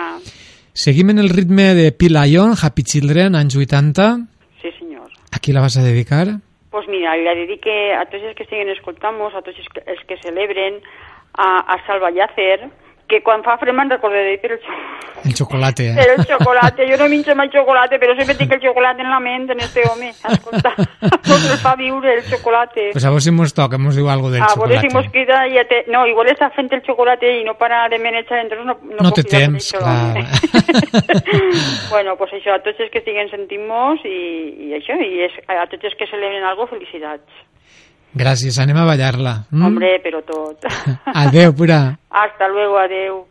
Seguim 0.71 1.11
en 1.11 1.19
el 1.19 1.31
ritme 1.31 1.75
de 1.75 1.91
P-Lion, 1.91 2.55
Happy 2.55 2.85
Children, 2.85 3.35
anys 3.35 3.57
80. 3.59 4.07
Sí, 4.63 4.71
senyor. 4.79 5.11
A 5.35 5.41
qui 5.43 5.51
la 5.51 5.65
vas 5.65 5.75
a 5.77 5.83
dedicar? 5.83 6.39
Pues 6.71 6.87
mira, 6.87 7.17
la 7.17 7.35
dedique 7.35 7.75
a 7.91 8.05
tots 8.07 8.23
els 8.23 8.37
que 8.39 8.47
estiguen 8.47 8.71
escoltant-nos, 8.71 9.35
a 9.35 9.43
tots 9.43 9.59
els 9.59 10.05
que 10.07 10.21
celebren, 10.23 10.79
a, 11.35 11.49
a 11.75 11.83
Salva 11.89 12.13
Yacer, 12.15 12.71
que 13.09 13.23
quan 13.25 13.41
fa 13.43 13.57
fred 13.59 13.73
me'n 13.75 13.89
recordaré 13.91 14.37
per 14.43 14.53
el, 14.53 14.59
xo- 14.61 14.77
El 15.29 15.35
xocolate, 15.35 15.87
eh? 15.91 15.95
per 15.97 16.11
el 16.15 16.25
xocolate. 16.29 16.85
Jo 16.91 16.97
no 17.01 17.09
minxo 17.11 17.35
mai 17.35 17.49
xocolate, 17.51 17.99
però 17.99 18.15
sempre 18.15 18.37
tinc 18.39 18.53
el 18.55 18.61
xocolate 18.63 19.03
en 19.03 19.11
la 19.11 19.19
ment, 19.19 19.49
en 19.51 19.61
este 19.65 19.83
home. 19.89 20.11
Escolta, 20.13 20.75
el 21.53 21.59
fa 21.59 21.73
viure 21.75 22.15
el 22.15 22.23
xocolate. 22.23 22.91
Pues 22.93 23.05
a 23.05 23.11
ver 23.11 23.23
si 23.23 23.33
mos 23.33 23.53
toca, 23.55 23.79
mos 23.79 23.97
diu 23.97 24.09
algo 24.09 24.31
del 24.31 24.43
a 24.43 24.53
veure 24.55 24.79
si 24.79 24.87
xocolate. 24.87 24.95
mos 24.95 25.11
queda... 25.13 25.41
Ja 25.51 25.65
te... 25.67 25.85
No, 25.91 26.05
igual 26.07 26.29
està 26.31 26.51
fent 26.55 26.71
el 26.77 26.85
xocolate 26.87 27.33
i 27.41 27.43
no 27.49 27.57
para 27.59 27.89
de 27.89 27.99
menejar, 27.99 28.39
entonces 28.45 28.67
no, 28.67 28.79
no, 28.85 29.03
No 29.09 29.11
té 29.17 29.25
temps, 29.25 29.73
això, 29.73 29.81
clar. 29.83 30.23
bueno, 31.91 32.17
pues 32.17 32.33
això, 32.39 32.55
a 32.55 32.63
tots 32.63 32.79
els 32.81 32.91
que 32.93 33.01
estiguen 33.03 33.31
sentint-nos 33.33 34.05
i, 34.07 34.19
i 34.69 34.73
això, 34.79 34.97
i 35.03 35.23
és, 35.27 35.35
a 35.49 35.65
tots 35.71 35.85
els 35.91 35.97
que 35.99 36.07
celebren 36.11 36.45
algo, 36.45 36.67
felicitats. 36.71 37.27
Gràcies, 38.15 38.59
anem 38.59 38.77
a 38.81 38.87
ballar-la. 38.89 39.35
Mm? 39.51 39.65
Hombre, 39.67 39.91
però 40.05 40.23
tot. 40.25 40.65
Adeu, 41.13 41.53
Pura. 41.55 41.99
Hasta 42.23 42.49
luego, 42.49 42.79
adeu. 42.79 43.27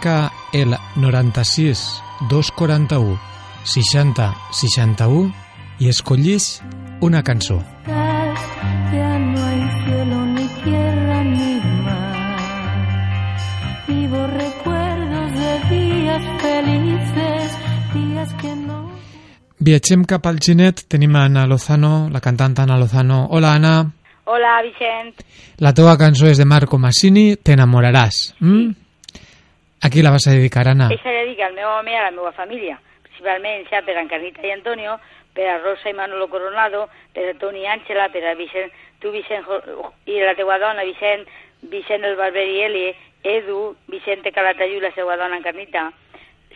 Marca 0.00 0.32
el 0.52 0.74
96 0.96 2.02
241 2.30 3.20
60 3.64 4.34
61 4.52 5.32
i 5.78 5.88
escollís 5.88 6.62
una 7.00 7.22
cançó. 7.22 7.62
Ya 7.86 9.18
no 9.18 9.44
hay 9.44 9.84
cielo 9.84 10.24
ni 10.26 10.46
tierra 10.64 11.24
ni 11.24 11.60
mar. 11.84 13.26
Vivo 13.88 14.26
recuerdos 14.26 15.32
de 15.32 15.76
días 15.76 16.22
felices, 16.40 17.58
días 17.94 18.32
que 18.40 18.56
no. 18.56 18.90
Viatgem 19.58 20.04
cap 20.04 20.26
al 20.26 20.40
Ginet, 20.40 20.84
tenim 20.88 21.16
a 21.16 21.24
Ana 21.24 21.46
Lozano, 21.46 22.08
la 22.10 22.20
cantant 22.20 22.58
Ana 22.58 22.78
Lozano. 22.78 23.26
Hola, 23.30 23.54
Ana. 23.54 23.92
Hola, 24.24 24.62
Vicent. 24.62 25.24
La 25.58 25.74
teva 25.74 25.96
cançó 25.98 26.26
és 26.26 26.38
de 26.38 26.44
Marco 26.44 26.78
Massini, 26.78 27.36
T'enamoraràs. 27.36 28.34
Mm? 28.40 28.79
A 29.82 29.88
qui 29.88 30.02
la 30.02 30.10
vas 30.10 30.26
a 30.26 30.32
dedicar, 30.32 30.68
Ana? 30.68 30.90
Esa 30.92 31.10
dedica 31.10 31.46
al 31.46 31.54
meu 31.54 31.68
home 31.68 31.92
i 31.92 31.96
a 31.96 32.02
la 32.04 32.10
meva 32.10 32.32
família, 32.36 32.76
principalment 33.02 33.66
ja 33.70 33.80
per 33.82 33.96
a 33.96 34.02
Encarnita 34.04 34.42
i 34.46 34.52
Antonio, 34.52 34.98
per 35.32 35.46
a 35.48 35.58
Rosa 35.62 35.88
i 35.88 35.94
Manolo 35.96 36.28
Coronado, 36.28 36.88
per 37.14 37.30
a 37.30 37.34
Toni 37.38 37.62
i 37.62 37.66
Àngela, 37.66 38.10
per 38.12 38.24
a 38.28 38.34
Vicent, 38.34 38.72
tu 39.00 39.10
Vicent 39.14 39.46
i 40.04 40.18
la 40.20 40.34
teua 40.36 40.58
dona, 40.58 40.84
Vicent, 40.84 41.24
Vicent 41.72 42.04
el 42.04 42.16
Barberi 42.16 42.60
Eli, 42.66 42.86
Edu, 43.22 43.74
Vicente 43.88 44.32
Calatayú 44.32 44.78
i 44.78 44.84
la 44.84 44.92
seva 44.96 45.16
dona 45.16 45.38
Encarnita, 45.40 45.90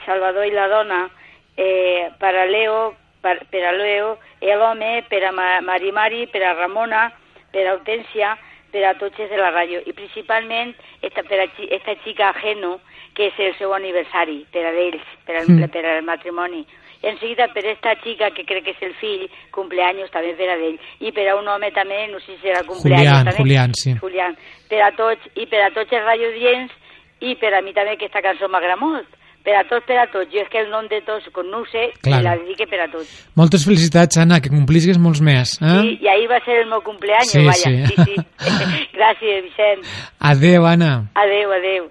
Salvador 0.05 0.45
i 0.45 0.53
la 0.53 0.69
dona, 0.69 1.09
eh, 1.57 2.11
per 2.19 2.35
a 2.37 2.45
Leo, 2.45 2.95
per, 3.23 3.47
per 3.49 3.65
a 3.65 3.73
Leo, 3.73 4.19
i 4.41 4.53
l'home, 4.53 5.05
per 5.09 5.23
a 5.25 5.33
Ma- 5.33 5.61
Mari 5.63 5.93
Mari, 5.93 6.27
per 6.27 6.43
a 6.43 6.53
Ramona, 6.53 7.11
per 7.51 7.67
a 7.67 7.73
Hortensia, 7.73 8.37
per 8.75 8.83
a 8.89 8.95
tots 8.99 9.21
els 9.23 9.31
de 9.31 9.39
la 9.39 9.53
ràdio, 9.55 9.79
i 9.87 9.93
principalment 9.95 10.75
esta, 11.01 11.23
per 11.23 11.39
a 11.45 11.47
esta 11.47 11.95
xica 12.03 12.33
Geno, 12.41 12.81
que 13.15 13.29
és 13.31 13.37
el 13.39 13.53
seu 13.61 13.71
aniversari, 13.77 14.41
per 14.51 14.65
a 14.67 14.73
d'ells, 14.75 15.05
per, 15.27 15.37
al, 15.39 15.47
Mm. 15.47 15.71
per 15.71 15.85
al 15.87 16.03
matrimoni. 16.03 16.65
I 17.05 17.07
en 17.07 17.19
seguida 17.21 17.47
per 17.53 17.65
esta 17.67 17.95
xica, 18.03 18.31
que 18.33 18.45
crec 18.45 18.65
que 18.65 18.71
és 18.73 18.83
el 18.83 18.95
fill, 18.95 19.29
cumpleaños 19.53 20.11
també 20.11 20.33
per 20.35 20.49
a 20.51 20.57
d'ell. 20.57 20.81
I 21.01 21.13
per 21.13 21.29
a 21.29 21.37
un 21.37 21.47
home 21.47 21.71
també, 21.71 22.09
no 22.09 22.19
sé 22.19 22.35
si 22.35 22.49
serà 22.49 22.65
cumpleaños 22.65 23.07
Julián, 23.07 23.25
també. 23.25 23.39
Julián, 23.43 23.75
sí. 23.75 23.95
Julián. 24.01 24.37
Per 24.69 24.81
a 24.83 24.91
tots, 24.97 25.23
i 25.37 25.47
per 25.47 25.61
a 25.61 25.71
tots 25.71 25.93
els 25.93 26.05
radiodients, 26.05 26.73
i 27.21 27.37
per 27.37 27.55
a 27.55 27.61
mi 27.61 27.73
també 27.73 27.97
que 27.97 28.07
esta 28.07 28.23
cançó 28.23 28.49
m'agrada 28.49 28.77
molt. 28.77 29.07
Per 29.45 29.53
a 29.53 29.63
tots, 29.69 29.85
per 29.85 29.99
a 30.01 30.07
tots. 30.11 30.31
Jo 30.33 30.41
és 30.41 30.49
que 30.49 30.59
el 30.63 30.71
nom 30.73 30.87
de 30.89 31.03
tots, 31.05 31.27
com 31.37 31.45
no 31.51 31.59
ho 31.61 31.67
sé, 31.69 31.91
Claro. 32.01 32.23
la 32.25 32.37
dedique 32.41 32.65
per 32.67 32.81
a 32.81 32.89
tots. 32.89 33.11
Moltes 33.37 33.67
felicitats, 33.67 34.17
Ana, 34.17 34.41
que 34.41 34.49
complisques 34.49 34.97
molts 34.99 35.21
més. 35.21 35.59
Eh? 35.61 35.81
Sí, 35.83 35.99
i 36.01 36.09
ahir 36.09 36.29
va 36.31 36.41
ser 36.47 36.63
el 36.63 36.69
meu 36.71 36.81
cumpleaños, 36.81 37.31
Sí, 37.31 37.45
vaya. 37.45 37.87
sí. 37.87 37.95
Sí, 37.95 38.03
sí. 38.05 38.17
Gràcies, 38.97 39.43
Vicent. 39.45 39.85
Adeu, 40.21 40.65
Ana. 40.67 41.11
Adeu, 41.15 41.53
adeu. 41.53 41.91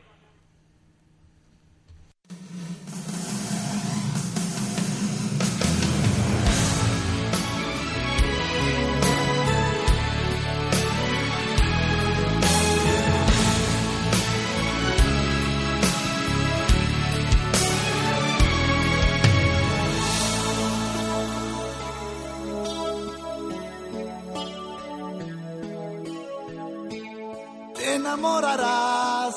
Enamorarás, 28.14 29.36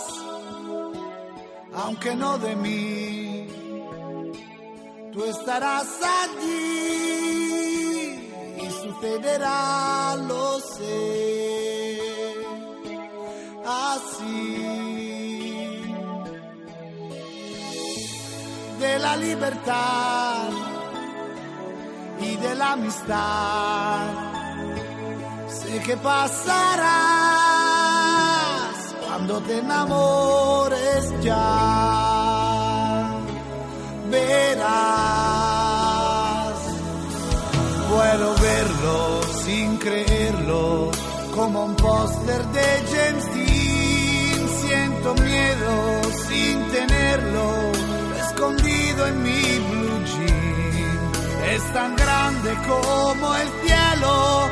aunque 1.75 2.15
no 2.15 2.39
de 2.39 2.57
mí. 2.57 3.49
Tú 5.13 5.25
estarás 5.25 5.89
allí 6.21 6.71
y 8.63 8.71
sucederá, 8.83 10.17
lo 10.29 10.61
sé, 10.61 11.99
así. 13.65 14.63
De 18.79 18.99
la 18.99 19.17
libertad 19.17 20.51
y 22.21 22.37
de 22.37 22.55
la 22.55 22.73
amistad 22.73 24.05
sé 25.49 25.81
que 25.81 25.97
pasarás 25.97 27.36
cuando 29.17 29.41
te 29.41 29.59
enamores 29.61 31.11
ya. 31.23 31.49
Verás, 34.11 34.67
puedo 37.89 38.35
verlo 38.35 39.23
sin 39.43 39.79
creerlo, 39.79 40.91
como 41.35 41.65
un 41.65 41.75
póster 41.77 42.45
de 42.57 42.85
James 42.93 43.25
Dean. 43.35 44.49
Siento 44.61 45.15
miedo 45.15 46.03
sin 46.29 46.55
tenerlo, 46.69 47.73
escondido 48.23 49.07
en 49.07 49.23
mi 49.23 49.59
blue 49.71 50.05
jean. 50.13 51.11
Es 51.55 51.73
tan 51.73 51.97
grande 51.97 52.55
como 52.69 53.35
el 53.35 53.49
cielo. 53.65 54.51